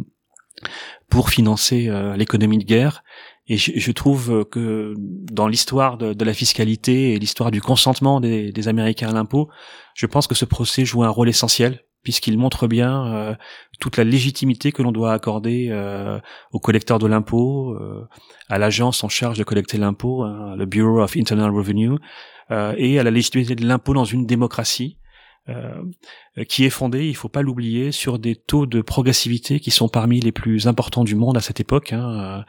[1.11, 3.05] pour financer euh, l'économie de guerre.
[3.47, 8.21] Et je, je, trouve que dans l'histoire de, de, la fiscalité et l'histoire du consentement
[8.21, 9.49] des, des Américains à l'impôt,
[9.95, 13.35] je pense que ce procès joue un rôle essentiel puisqu'il montre bien euh,
[13.81, 16.19] toute la légitimité que l'on doit accorder euh,
[16.53, 18.07] au collecteur de l'impôt, euh,
[18.49, 21.99] à l'agence en charge de collecter l'impôt, hein, le Bureau of Internal Revenue,
[22.79, 24.97] et à la légitimité de l'impôt dans une démocratie.
[26.49, 30.21] qui est fondée, il faut pas l'oublier, sur des taux de progressivité qui sont parmi
[30.21, 31.93] les plus importants du monde à cette époque.
[31.93, 32.45] Hein,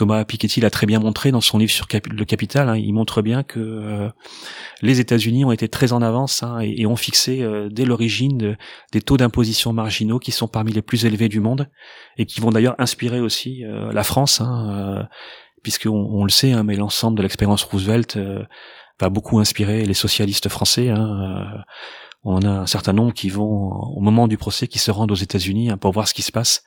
[0.00, 2.70] Thomas Piketty l'a très bien montré dans son livre sur le capital.
[2.70, 2.76] Hein.
[2.78, 4.10] il montre bien que
[4.80, 8.56] les États-Unis ont été très en avance hein, et, ont fixé dès l'origine
[8.92, 11.68] des taux d'imposition marginaux qui sont parmi les plus élevés du monde
[12.16, 15.06] et qui vont d'ailleurs inspirer aussi la France, hein,
[15.62, 18.18] puisqu'on on le sait, mais l'ensemble de l'expérience Roosevelt
[18.98, 20.90] va beaucoup inspirer les socialistes français.
[22.24, 25.14] On a un certain nombre qui vont, au moment du procès, qui se rendent aux
[25.14, 26.64] États-Unis pour voir ce qui se passe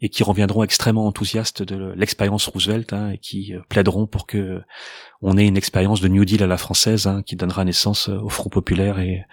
[0.00, 4.60] et qui reviendront extrêmement enthousiastes de l'expérience Roosevelt hein, et qui euh, plaideront pour que
[5.22, 8.18] on ait une expérience de New Deal à la française hein, qui donnera naissance euh,
[8.18, 9.24] au Front populaire et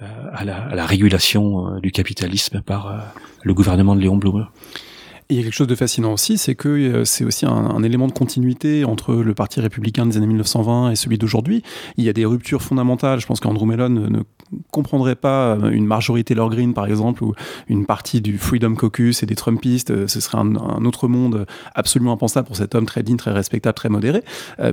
[0.00, 4.46] euh, à, la, à, la, régulation du capitalisme par le gouvernement de Léon Blum
[5.30, 8.06] il y a quelque chose de fascinant aussi, c'est que euh, c'est aussi un, élément
[8.06, 11.62] de continuité entre le Parti républicain des années 1920 et celui d'aujourd'hui.
[11.98, 13.20] Il y a des ruptures fondamentales.
[13.20, 14.20] Je pense qu'Andrew Mellon ne,
[14.72, 17.34] comprendrait pas euh, une majorité Law Green, par exemple, ou
[17.68, 19.90] une partie du Freedom Caucus et des Trumpistes.
[19.90, 23.74] Euh, ce serait un, autre monde absolument impensable pour cet homme très digne, très respectable,
[23.74, 24.22] très modéré.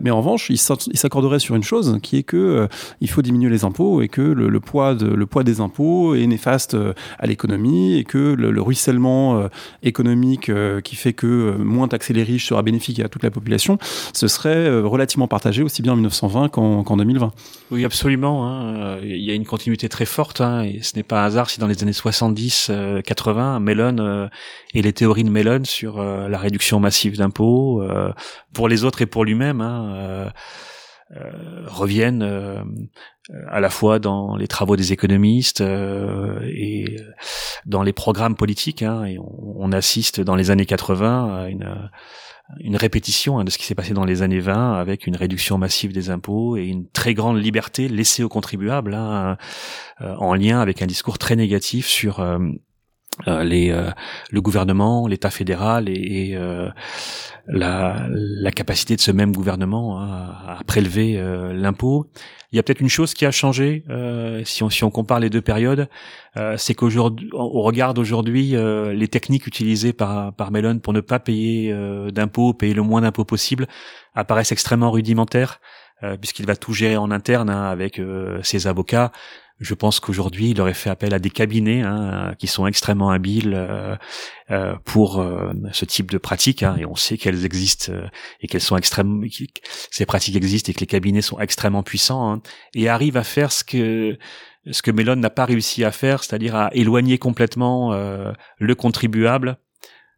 [0.01, 2.67] Mais en revanche, il s'accorderait sur une chose, qui est que
[3.01, 6.77] il faut diminuer les impôts et que le, poids, le poids des impôts est néfaste
[7.19, 9.49] à l'économie et que le ruissellement
[9.83, 13.31] économique euh, qui fait que euh, moins taxer les riches sera bénéfique à toute la
[13.31, 13.77] population,
[14.13, 17.31] ce serait euh, relativement partagé aussi bien en 1920 qu'en 2020.
[17.71, 18.47] Oui, absolument.
[18.47, 18.97] Hein.
[19.03, 21.59] Il y a une continuité très forte, hein, et ce n'est pas un hasard si
[21.59, 24.29] dans les années 70-80, Mellon
[24.73, 27.83] et les théories de Mellon sur la réduction massive d'impôts
[28.53, 29.61] pour les autres et pour lui-même.
[29.61, 30.31] Hein,
[31.65, 32.63] reviennent euh,
[33.47, 36.97] à la fois dans les travaux des économistes euh, et
[37.65, 38.81] dans les programmes politiques.
[38.81, 41.89] Hein, et on, assiste dans les années 80 à une,
[42.59, 45.57] une répétition hein, de ce qui s'est passé dans les années 20 avec une réduction
[45.57, 49.37] massive des impôts et une très grande liberté laissée aux contribuables hein,
[49.99, 52.19] en lien avec un discours très négatif sur
[53.27, 53.91] euh, les, euh,
[54.29, 56.69] le gouvernement, l'État fédéral et, et euh,
[57.47, 61.17] la, la, capacité de ce même gouvernement hein, à prélever
[61.53, 62.07] l'impôt.
[62.51, 63.83] Il y a peut-être une chose qui a changé
[64.45, 65.89] si, on, si on compare les deux périodes,
[66.57, 68.55] c'est qu'aujourd'hui, au regard d'aujourd'hui,
[68.93, 71.75] les techniques utilisées par, par Mellon pour ne pas payer
[72.11, 73.67] d'impôts, payer le moins d'impôts possible,
[74.13, 75.59] apparaissent extrêmement rudimentaires.
[76.21, 78.01] puisqu'il va tout gérer en interne hein, avec
[78.41, 79.11] ses avocats,
[79.59, 83.53] je pense qu'aujourd'hui, il aurait fait appel à des cabinets hein, qui sont extrêmement habiles
[83.55, 83.95] euh,
[84.51, 87.93] euh, pour euh, ce type de pratiques, hein, et on sait qu'elles existent
[88.41, 89.25] et qu'elles sont extrêmement,
[89.91, 92.41] ces pratiques existent et que les cabinets sont extrêmement puissants hein,
[92.73, 94.17] et arrivent à faire ce que
[94.71, 99.59] ce que Mellon n'a pas réussi à faire, c'est-à-dire à éloigner complètement le contribuable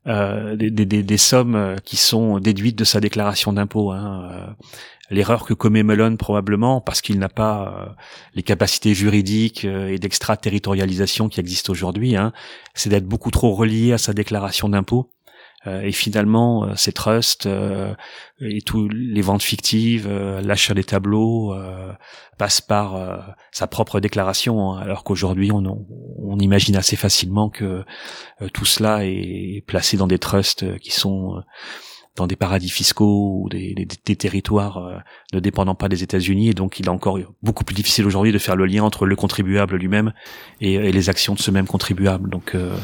[0.07, 3.91] euh, des, sommes qui sont déduites de sa déclaration d'impôt.
[3.91, 4.55] Hein
[5.09, 7.85] l'erreur que commet Mellon probablement parce qu'il n'a pas euh,
[8.33, 12.33] les capacités juridiques euh, et d'extraterritorialisation qui existent aujourd'hui, hein,
[12.73, 15.09] c'est d'être beaucoup trop relié à sa déclaration d'impôt.
[15.67, 17.47] Euh, et finalement, ces trusts
[18.39, 21.55] et tous les ventes fictives, l'achat des tableaux
[22.37, 25.85] passent par sa propre déclaration, hein, alors qu'aujourd'hui, on,
[26.19, 27.83] on, imagine assez facilement que
[28.53, 31.43] tout cela est placé dans des trusts qui sont
[32.17, 33.73] dans des paradis fiscaux ou des,
[34.05, 34.97] des, territoires euh,
[35.33, 38.39] ne dépendant pas des États-Unis et donc il est encore beaucoup plus difficile aujourd'hui de
[38.39, 40.11] faire le lien entre le contribuable lui-même
[40.59, 42.29] et, et, les actions de ce même contribuable.
[42.29, 42.75] Donc euh,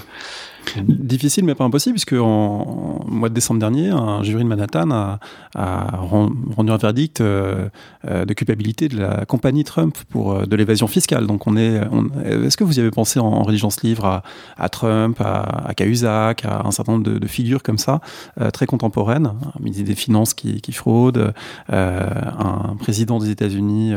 [0.88, 5.20] Difficile, mais pas impossible, puisque en, mois de décembre dernier, un jury de Manhattan a,
[5.56, 7.70] rendu un verdict euh,
[8.08, 11.28] euh, de culpabilité de la compagnie Trump pour euh, de l'évasion fiscale.
[11.28, 11.82] Donc, on est.
[12.26, 14.22] Est-ce que vous y avez pensé en, rédigeant ce livre
[14.58, 18.02] à, Trump, à, à Cahuzac, à un certain nombre de, figures comme ça,
[18.52, 21.34] très contemporaines, un ministre des Finances qui, fraude,
[21.70, 23.94] un président des États-Unis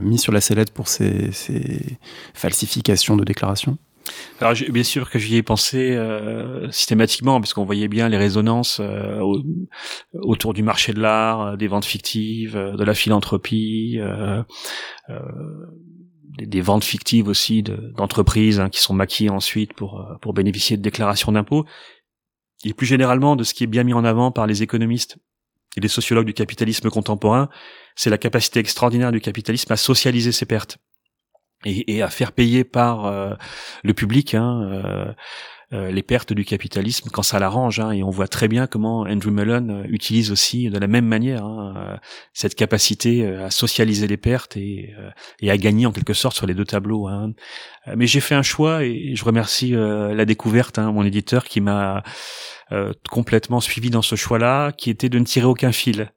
[0.00, 1.30] mis sur la sellette pour ses
[2.34, 3.76] falsifications de déclarations?
[4.40, 8.78] Alors bien sûr que j'y ai pensé euh, systématiquement parce qu'on voyait bien les résonances
[8.80, 9.20] euh,
[10.14, 13.98] autour du marché de l'art, euh, des ventes fictives, de la philanthropie,
[16.38, 21.32] des, ventes fictives aussi d'entreprises hein, qui sont maquillées ensuite pour pour bénéficier de déclarations
[21.32, 21.64] d'impôts.
[22.64, 25.18] Et plus généralement de ce qui est bien mis en avant par les économistes
[25.76, 27.48] et les sociologues du capitalisme contemporain,
[27.94, 30.78] c'est la capacité extraordinaire du capitalisme à socialiser ses pertes
[31.64, 33.34] et, et, à faire payer par euh,
[33.82, 35.12] le public hein, euh,
[35.72, 37.80] euh, les pertes du capitalisme quand ça l'arrange.
[37.80, 41.44] Hein, et on voit très bien comment Andrew Mellon utilise aussi de la même manière
[41.44, 41.98] hein,
[42.32, 44.94] cette capacité à socialiser les pertes et,
[45.40, 47.08] et, à gagner en quelque sorte sur les deux tableaux.
[47.08, 47.32] Hein.
[47.96, 52.02] Mais j'ai fait un choix et je remercie la découverte, hein, mon éditeur, qui m'a
[53.10, 56.12] complètement suivi dans ce choix-là, qui était de ne tirer aucun fil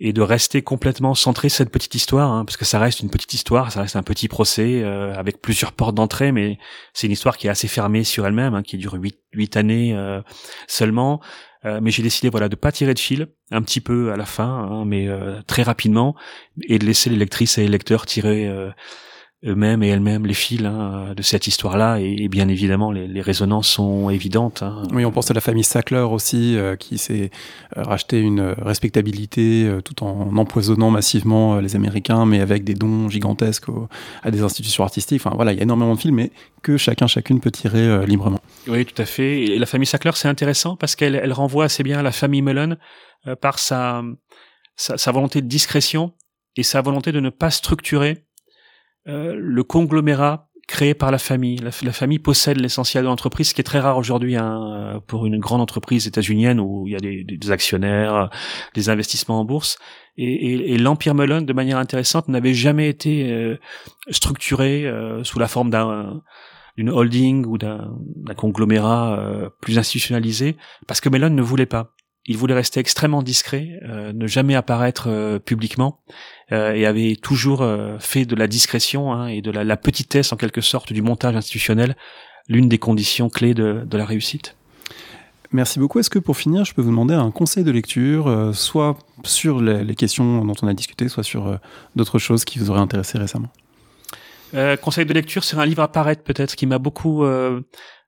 [0.00, 3.32] et de rester complètement centré cette petite histoire, hein, parce que ça reste une petite
[3.32, 6.58] histoire, ça reste un petit procès euh, avec plusieurs portes d'entrée, mais
[6.92, 9.94] c'est une histoire qui est assez fermée sur elle-même, hein, qui dure huit, huit années
[9.94, 10.20] euh,
[10.66, 11.20] seulement,
[11.80, 14.44] mais j'ai décidé voilà de pas tirer de fil un petit peu à la fin,
[14.44, 15.08] hein, mais
[15.46, 16.14] très rapidement,
[16.68, 18.52] et de laisser les lectrices et les lecteurs tirer
[19.46, 23.68] eux-mêmes et elles-mêmes les fils hein, de cette histoire-là et, bien évidemment les, les, résonances
[23.68, 24.62] sont évidentes.
[24.62, 24.82] Hein.
[24.92, 27.30] Oui, on pense à la famille Sackler aussi euh, qui s'est
[27.76, 33.08] euh, racheté une respectabilité euh, tout en empoisonnant massivement les Américains, mais avec des dons
[33.08, 33.66] gigantesques
[34.22, 35.20] à des institutions artistiques.
[35.24, 36.30] Enfin voilà, il y a énormément de films, mais
[36.62, 38.40] que chacun chacune peut tirer librement.
[38.68, 39.42] Oui, tout à fait.
[39.42, 42.42] Et la famille Sackler, c'est intéressant parce qu'elle elle renvoie assez bien à la famille
[42.42, 42.78] Mullen
[43.40, 44.02] par sa,
[44.76, 46.12] sa, sa volonté de discrétion
[46.56, 48.23] et sa volonté de ne pas structurer
[49.06, 51.58] euh, le conglomérat créé par la famille.
[51.58, 55.38] La, famille possède l'essentiel de l'entreprise, ce qui est très rare aujourd'hui hein, pour une
[55.38, 58.30] grande entreprise états-unienne où il y a des, actionnaires,
[58.74, 59.78] des investissements en bourse.
[60.16, 63.58] Et, l'empire Mullen, de manière intéressante, n'avait jamais été euh,
[64.10, 66.22] structuré euh, sous la forme d'un
[66.76, 67.94] d'une holding ou d'un
[68.36, 70.56] conglomérat plus institutionnalisé,
[70.88, 71.94] parce que Mellon ne voulait pas
[72.26, 76.00] il voulait rester extrêmement discret, euh, ne jamais apparaître euh, publiquement,
[76.52, 77.66] euh, et avait toujours
[78.00, 81.96] fait de la discrétion hein, et de la, petitesse en quelque sorte du montage institutionnel
[82.48, 84.56] l'une des conditions clés de, la réussite.
[85.52, 85.98] Merci beaucoup.
[85.98, 89.94] Est-ce que pour finir, je peux vous demander un conseil de lecture, soit sur les,
[89.94, 91.58] questions dont on a discuté, soit sur
[91.96, 93.48] d'autres choses qui vous auraient intéressé récemment?
[94.82, 97.24] Conseil de lecture, c'est un livre à paraître peut-être qui m'a beaucoup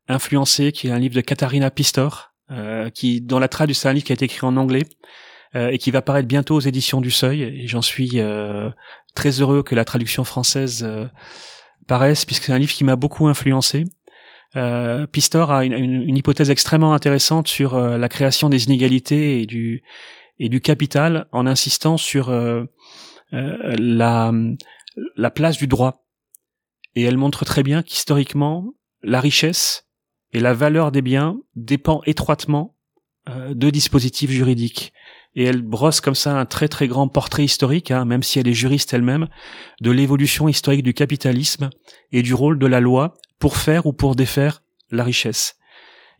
[0.09, 3.93] influencé, qui est un livre de Katharina Pistor, euh, qui dans la traduction c'est un
[3.93, 4.85] livre qui a été écrit en anglais
[5.57, 7.43] euh, et qui va paraître bientôt aux éditions du Seuil.
[7.43, 8.71] Et j'en suis euh,
[9.15, 10.89] très heureux que la traduction française
[11.87, 13.85] paraisse, puisque c'est un livre qui m'a beaucoup influencé.
[15.13, 19.83] Pistor a une, une, hypothèse extrêmement intéressante sur la création des inégalités et du
[20.39, 22.31] et du capital, en insistant sur
[23.33, 24.33] la
[25.17, 26.07] la place du droit.
[26.95, 28.73] Et elle montre très bien qu'historiquement,
[29.03, 29.86] la richesse
[30.33, 32.75] et la valeur des biens dépend étroitement
[33.29, 34.93] euh, de dispositifs juridiques.
[35.35, 38.49] Et elle brosse comme ça un très très grand portrait historique, hein, même si elle
[38.49, 39.29] est juriste elle-même,
[39.81, 41.71] de l'évolution historique du capitalisme
[42.13, 45.57] et du rôle de la loi pour faire ou pour défaire la richesse.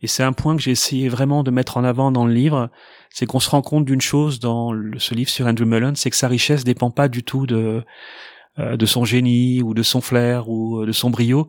[0.01, 2.69] Et c'est un point que j'ai essayé vraiment de mettre en avant dans le livre,
[3.09, 6.15] c'est qu'on se rend compte d'une chose dans ce livre sur Andrew Mellon, c'est que
[6.15, 7.83] sa richesse dépend pas du tout de
[8.57, 11.47] de son génie ou de son flair ou de son brio,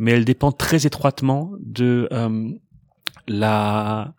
[0.00, 2.50] mais elle dépend très étroitement de euh,
[3.28, 4.14] la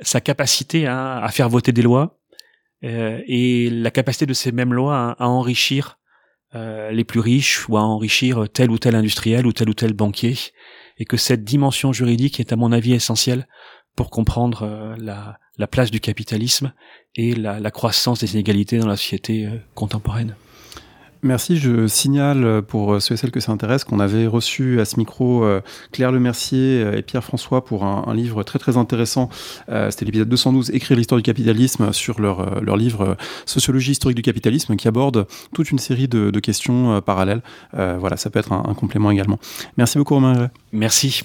[0.00, 2.20] sa capacité hein, à faire voter des lois
[2.84, 5.98] euh, et la capacité de ces mêmes lois à, enrichir
[6.54, 9.94] euh, les plus riches ou à enrichir tel ou tel industriel ou tel ou tel
[9.94, 10.36] banquier
[10.98, 13.48] et que cette dimension juridique est à mon avis essentielle
[13.96, 16.72] pour comprendre la, la, place du capitalisme
[17.14, 20.34] et la, la, croissance des inégalités dans la société contemporaine.
[21.24, 21.56] Merci.
[21.56, 24.84] Je signale euh, pour euh, ceux et celles que ça intéresse qu'on avait reçu à
[24.84, 29.30] ce micro euh, Claire Lemercier et Pierre François pour un, livre très très intéressant.
[29.66, 33.16] C'était l'épisode 212, Écrire l'histoire du capitalisme, sur leur, livre
[33.46, 37.42] Sociologie historique du capitalisme, qui aborde toute une série de, questions parallèles.
[37.72, 39.38] voilà, ça peut être un, complément également.
[39.76, 40.50] Merci beaucoup Romain.
[40.72, 41.24] Merci.